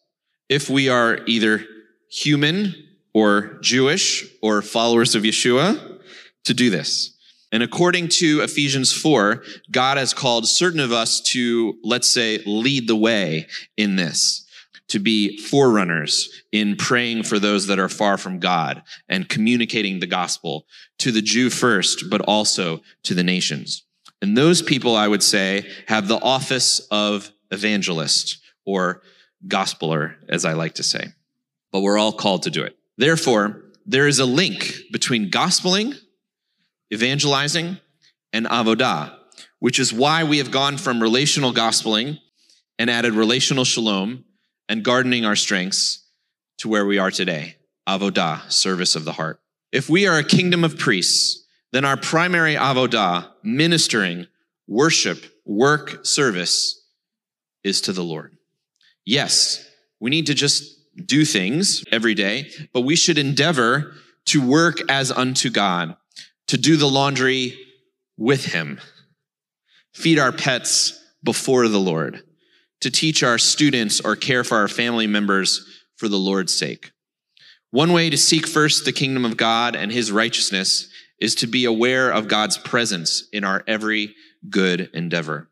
if 0.50 0.70
we 0.70 0.90
are 0.90 1.20
either 1.28 1.66
human 2.10 2.76
or 3.14 3.60
Jewish 3.62 4.26
or 4.42 4.62
followers 4.62 5.16
of 5.16 5.24
Yeshua 5.24 6.00
to 6.46 6.54
do 6.54 6.70
this. 6.70 7.13
And 7.54 7.62
according 7.62 8.08
to 8.08 8.42
Ephesians 8.42 8.92
4, 8.92 9.44
God 9.70 9.98
has 9.98 10.12
called 10.12 10.48
certain 10.48 10.80
of 10.80 10.92
us 10.92 11.22
to, 11.22 11.78
let's 11.84 12.12
say, 12.12 12.40
lead 12.48 12.88
the 12.88 12.96
way 12.96 13.48
in 13.78 13.96
this, 13.96 14.48
to 14.88 14.98
be 14.98 15.38
forerunners 15.38 16.44
in 16.52 16.76
praying 16.76 17.24
for 17.24 17.38
those 17.38 17.68
that 17.68 17.78
are 17.78 17.90
far 17.90 18.18
from 18.18 18.40
God 18.40 18.82
and 19.08 19.30
communicating 19.30 20.00
the 20.00 20.08
gospel 20.08 20.66
to 20.98 21.12
the 21.12 21.22
Jew 21.22 21.52
first, 21.52 22.06
but 22.10 22.22
also 22.22 22.82
to 23.04 23.14
the 23.14 23.24
nations. 23.24 23.84
And 24.20 24.36
those 24.36 24.64
people, 24.64 24.96
I 24.96 25.08
would 25.08 25.22
say, 25.22 25.70
have 25.88 26.08
the 26.08 26.20
office 26.20 26.80
of 26.90 27.32
evangelist 27.52 28.42
or 28.66 29.04
gospeler, 29.48 30.16
as 30.28 30.44
I 30.44 30.54
like 30.54 30.74
to 30.76 30.84
say. 30.84 31.10
But 31.72 31.82
we're 31.82 32.00
all 32.00 32.14
called 32.14 32.44
to 32.44 32.50
do 32.50 32.64
it. 32.64 32.76
Therefore, 32.98 33.62
there 33.86 34.08
is 34.08 34.18
a 34.18 34.26
link 34.26 34.76
between 34.92 35.30
gospeling, 35.30 35.94
evangelizing, 36.94 37.78
and 38.32 38.46
avodah, 38.46 39.16
which 39.60 39.80
is 39.80 39.92
why 39.92 40.24
we 40.24 40.38
have 40.38 40.52
gone 40.52 40.78
from 40.78 41.02
relational 41.02 41.54
gospeling 41.54 42.20
and 42.80 42.90
added 42.90 43.14
relational 43.14 43.66
shalom 43.66 44.26
and 44.70 44.84
gardening 44.84 45.26
our 45.26 45.36
strengths 45.36 46.06
to 46.58 46.68
where 46.68 46.86
we 46.86 46.98
are 46.98 47.12
today 47.12 47.56
avodah, 47.88 48.50
service 48.52 48.96
of 48.96 49.04
the 49.06 49.12
heart. 49.12 49.40
If 49.72 49.90
we 49.90 50.08
are 50.08 50.18
a 50.18 50.24
kingdom 50.24 50.64
of 50.64 50.78
priests, 50.78 51.46
then 51.74 51.84
our 51.84 51.98
primary 51.98 52.56
avodah, 52.56 53.30
ministering, 53.44 54.28
worship, 54.68 55.26
work, 55.46 56.06
service, 56.06 56.82
is 57.64 57.82
to 57.82 57.94
the 57.94 58.04
Lord. 58.04 58.38
Yes, 59.06 59.68
we 60.00 60.10
need 60.10 60.28
to 60.28 60.34
just 60.34 60.80
do 61.06 61.26
things 61.26 61.84
every 61.92 62.14
day, 62.14 62.50
but 62.72 62.82
we 62.82 62.96
should 62.96 63.18
endeavor 63.18 63.94
to 64.26 64.46
work 64.46 64.80
as 64.90 65.12
unto 65.12 65.50
God, 65.50 65.98
to 66.48 66.58
do 66.58 66.78
the 66.78 66.88
laundry 66.88 67.58
with 68.18 68.46
Him, 68.46 68.80
feed 69.94 70.20
our 70.20 70.32
pets 70.32 71.00
before 71.24 71.68
the 71.68 71.80
Lord, 71.80 72.24
to 72.82 72.92
teach 72.92 73.24
our 73.24 73.38
students 73.38 74.02
or 74.02 74.16
care 74.16 74.44
for 74.44 74.58
our 74.58 74.68
family 74.68 75.08
members 75.08 75.66
for 75.96 76.08
the 76.08 76.18
Lord's 76.18 76.54
sake. 76.54 76.92
One 77.72 77.94
way 77.94 78.10
to 78.10 78.18
seek 78.18 78.46
first 78.46 78.86
the 78.86 78.92
kingdom 78.92 79.26
of 79.26 79.38
God 79.38 79.76
and 79.76 79.92
His 79.92 80.12
righteousness 80.12 80.90
is 81.20 81.36
to 81.36 81.48
be 81.48 81.66
aware 81.66 82.12
of 82.12 82.28
God's 82.28 82.58
presence 82.58 83.28
in 83.32 83.44
our 83.44 83.64
every 83.66 84.14
good 84.50 84.90
endeavor. 84.94 85.50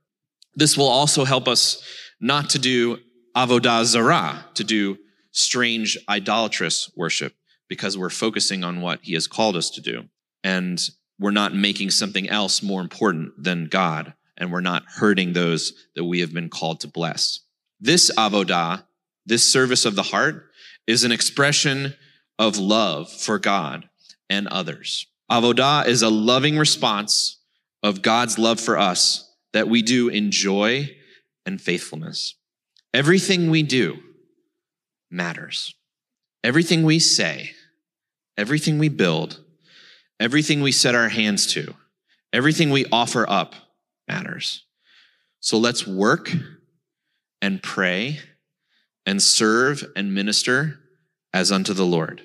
This 0.54 0.78
will 0.78 0.88
also 0.88 1.24
help 1.24 1.48
us 1.48 1.82
not 2.20 2.50
to 2.52 2.60
do 2.60 3.00
avodah 3.36 3.86
zarah, 3.86 4.46
to 4.56 4.64
do 4.64 4.98
strange 5.32 5.98
idolatrous 6.10 6.92
worship, 6.96 7.34
because 7.70 7.98
we're 7.98 8.10
focusing 8.10 8.64
on 8.64 8.82
what 8.82 9.00
he 9.02 9.14
has 9.14 9.28
called 9.28 9.56
us 9.56 9.70
to 9.70 9.82
do. 9.82 10.04
And 10.44 10.82
we're 11.20 11.32
not 11.32 11.54
making 11.54 11.92
something 11.92 12.30
else 12.30 12.64
more 12.64 12.82
important 12.82 13.44
than 13.44 13.68
God, 13.68 14.14
and 14.38 14.52
we're 14.52 14.62
not 14.62 14.84
hurting 14.88 15.34
those 15.34 15.74
that 15.96 16.06
we 16.06 16.20
have 16.22 16.34
been 16.34 16.50
called 16.50 16.80
to 16.82 16.88
bless. 16.88 17.42
This 17.80 18.12
avodah, 18.18 18.84
this 19.26 19.52
service 19.52 19.86
of 19.86 19.96
the 19.96 20.04
heart, 20.04 20.50
is 20.88 21.04
an 21.04 21.12
expression 21.12 21.94
of 22.40 22.58
love 22.58 23.12
for 23.12 23.38
God 23.38 23.88
and 24.30 24.48
others. 24.48 25.06
Avodah 25.32 25.86
is 25.86 26.02
a 26.02 26.10
loving 26.10 26.58
response 26.58 27.40
of 27.84 28.02
God's 28.02 28.38
love 28.38 28.60
for 28.60 28.78
us 28.78 29.32
that 29.54 29.68
we 29.68 29.82
do 29.82 30.10
in 30.10 30.32
joy 30.32 30.90
and 31.46 31.62
faithfulness. 31.62 32.36
Everything 32.94 33.50
we 33.50 33.64
do 33.64 34.00
matters. 35.10 35.76
Everything 36.44 36.84
we 36.84 36.98
say, 37.00 37.52
everything 38.38 38.80
we 38.80 38.90
build, 38.90 39.44
everything 40.22 40.62
we 40.62 40.72
set 40.72 40.94
our 40.94 41.10
hands 41.10 41.48
to, 41.48 41.74
everything 42.32 42.70
we 42.70 42.86
offer 42.92 43.28
up 43.28 43.56
matters. 44.08 44.64
So 45.40 45.58
let's 45.58 45.88
work 45.88 46.32
and 47.42 47.62
pray 47.64 48.20
and 49.04 49.22
serve 49.22 49.84
and 49.96 50.14
minister 50.14 50.80
as 51.34 51.52
unto 51.52 51.74
the 51.74 51.88
Lord. 51.88 52.22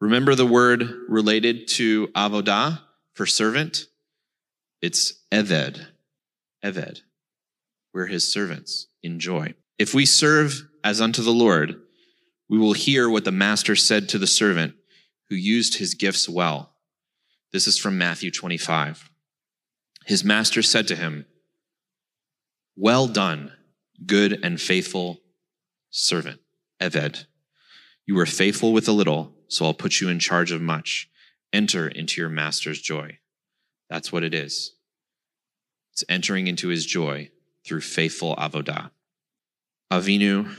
Remember 0.00 0.34
the 0.34 0.44
word 0.44 0.82
related 1.08 1.68
to 1.68 2.08
avodah 2.08 2.80
for 3.14 3.26
servant? 3.26 3.86
It's 4.82 5.22
eved. 5.32 5.86
Eved. 6.64 7.00
We're 7.94 8.06
his 8.06 8.30
servants 8.30 8.88
in 9.04 9.20
joy. 9.20 9.54
If 9.78 9.94
we 9.94 10.04
serve 10.04 10.62
as 10.82 11.00
unto 11.00 11.22
the 11.22 11.30
Lord, 11.30 11.76
we 12.48 12.58
will 12.58 12.72
hear 12.72 13.08
what 13.08 13.24
the 13.24 13.32
master 13.32 13.76
said 13.76 14.08
to 14.08 14.18
the 14.18 14.26
servant 14.26 14.74
who 15.28 15.36
used 15.36 15.78
his 15.78 15.94
gifts 15.94 16.28
well. 16.28 16.72
This 17.52 17.66
is 17.66 17.78
from 17.78 17.98
Matthew 17.98 18.30
25. 18.30 19.10
His 20.06 20.24
master 20.24 20.62
said 20.62 20.86
to 20.88 20.96
him, 20.96 21.26
Well 22.76 23.06
done, 23.08 23.52
good 24.04 24.38
and 24.42 24.60
faithful 24.60 25.20
servant, 25.90 26.40
Eved. 26.80 27.26
You 28.06 28.14
were 28.14 28.26
faithful 28.26 28.72
with 28.72 28.88
a 28.88 28.92
little, 28.92 29.34
so 29.48 29.64
I'll 29.64 29.74
put 29.74 30.00
you 30.00 30.08
in 30.08 30.18
charge 30.18 30.52
of 30.52 30.60
much. 30.60 31.08
Enter 31.52 31.88
into 31.88 32.20
your 32.20 32.30
master's 32.30 32.80
joy. 32.80 33.18
That's 33.88 34.12
what 34.12 34.22
it 34.22 34.34
is. 34.34 34.74
It's 35.92 36.04
entering 36.08 36.46
into 36.46 36.68
his 36.68 36.84
joy 36.84 37.30
through 37.66 37.80
faithful 37.80 38.36
avodah. 38.36 38.90
Avinu, 39.90 40.54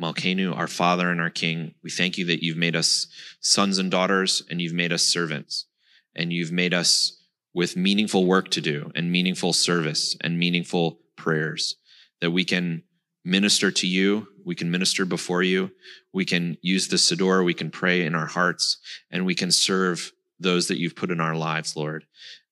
Malkenu, 0.00 0.56
our 0.56 0.68
Father 0.68 1.10
and 1.10 1.20
our 1.20 1.30
King, 1.30 1.74
we 1.82 1.90
thank 1.90 2.18
you 2.18 2.24
that 2.26 2.42
you've 2.42 2.56
made 2.56 2.76
us 2.76 3.08
sons 3.40 3.78
and 3.78 3.90
daughters 3.90 4.42
and 4.48 4.60
you've 4.60 4.72
made 4.72 4.92
us 4.92 5.02
servants 5.02 5.66
and 6.14 6.32
you've 6.32 6.52
made 6.52 6.72
us 6.72 7.20
with 7.54 7.76
meaningful 7.76 8.24
work 8.24 8.50
to 8.50 8.60
do 8.60 8.90
and 8.94 9.10
meaningful 9.10 9.52
service 9.52 10.16
and 10.20 10.38
meaningful 10.38 11.00
prayers 11.16 11.76
that 12.20 12.30
we 12.30 12.44
can 12.44 12.82
minister 13.24 13.70
to 13.70 13.86
you, 13.86 14.28
we 14.44 14.54
can 14.54 14.70
minister 14.70 15.04
before 15.04 15.42
you, 15.42 15.70
we 16.12 16.24
can 16.24 16.56
use 16.62 16.88
the 16.88 16.96
Siddur, 16.96 17.44
we 17.44 17.54
can 17.54 17.70
pray 17.70 18.04
in 18.04 18.14
our 18.14 18.26
hearts, 18.26 18.78
and 19.10 19.26
we 19.26 19.34
can 19.34 19.50
serve 19.50 20.12
those 20.40 20.68
that 20.68 20.78
you've 20.78 20.96
put 20.96 21.10
in 21.10 21.20
our 21.20 21.34
lives, 21.34 21.76
Lord. 21.76 22.06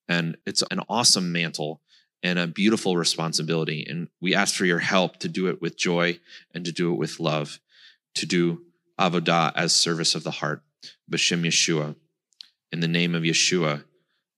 And 0.09 0.37
it's 0.47 0.63
an 0.71 0.81
awesome 0.89 1.33
mantle 1.33 1.81
and 2.23 2.39
a 2.39 2.47
beautiful 2.47 2.97
responsibility. 2.97 3.87
And 3.89 4.09
we 4.21 4.35
ask 4.35 4.55
for 4.55 4.65
your 4.65 4.79
help 4.79 5.19
to 5.19 5.29
do 5.29 5.49
it 5.49 5.61
with 5.61 5.79
joy 5.79 6.19
and 6.55 6.65
to 6.65 6.73
do 6.73 6.93
it 6.93 6.99
with 6.99 7.21
love, 7.21 7.61
to 8.15 8.27
do 8.27 8.63
avodah 8.99 9.53
as 9.55 9.75
service 9.75 10.15
of 10.15 10.25
the 10.25 10.31
heart, 10.33 10.63
B'Shem 11.11 11.47
Yeshua, 11.47 11.97
in 12.73 12.81
the 12.81 12.89
name 12.89 13.15
of 13.15 13.23
Yeshua, 13.23 13.85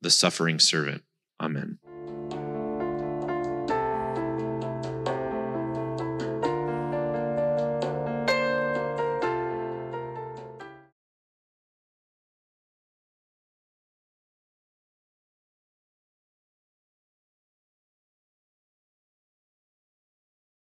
the 0.01 0.11
suffering 0.11 0.59
servant. 0.59 1.03
Amen. 1.41 1.79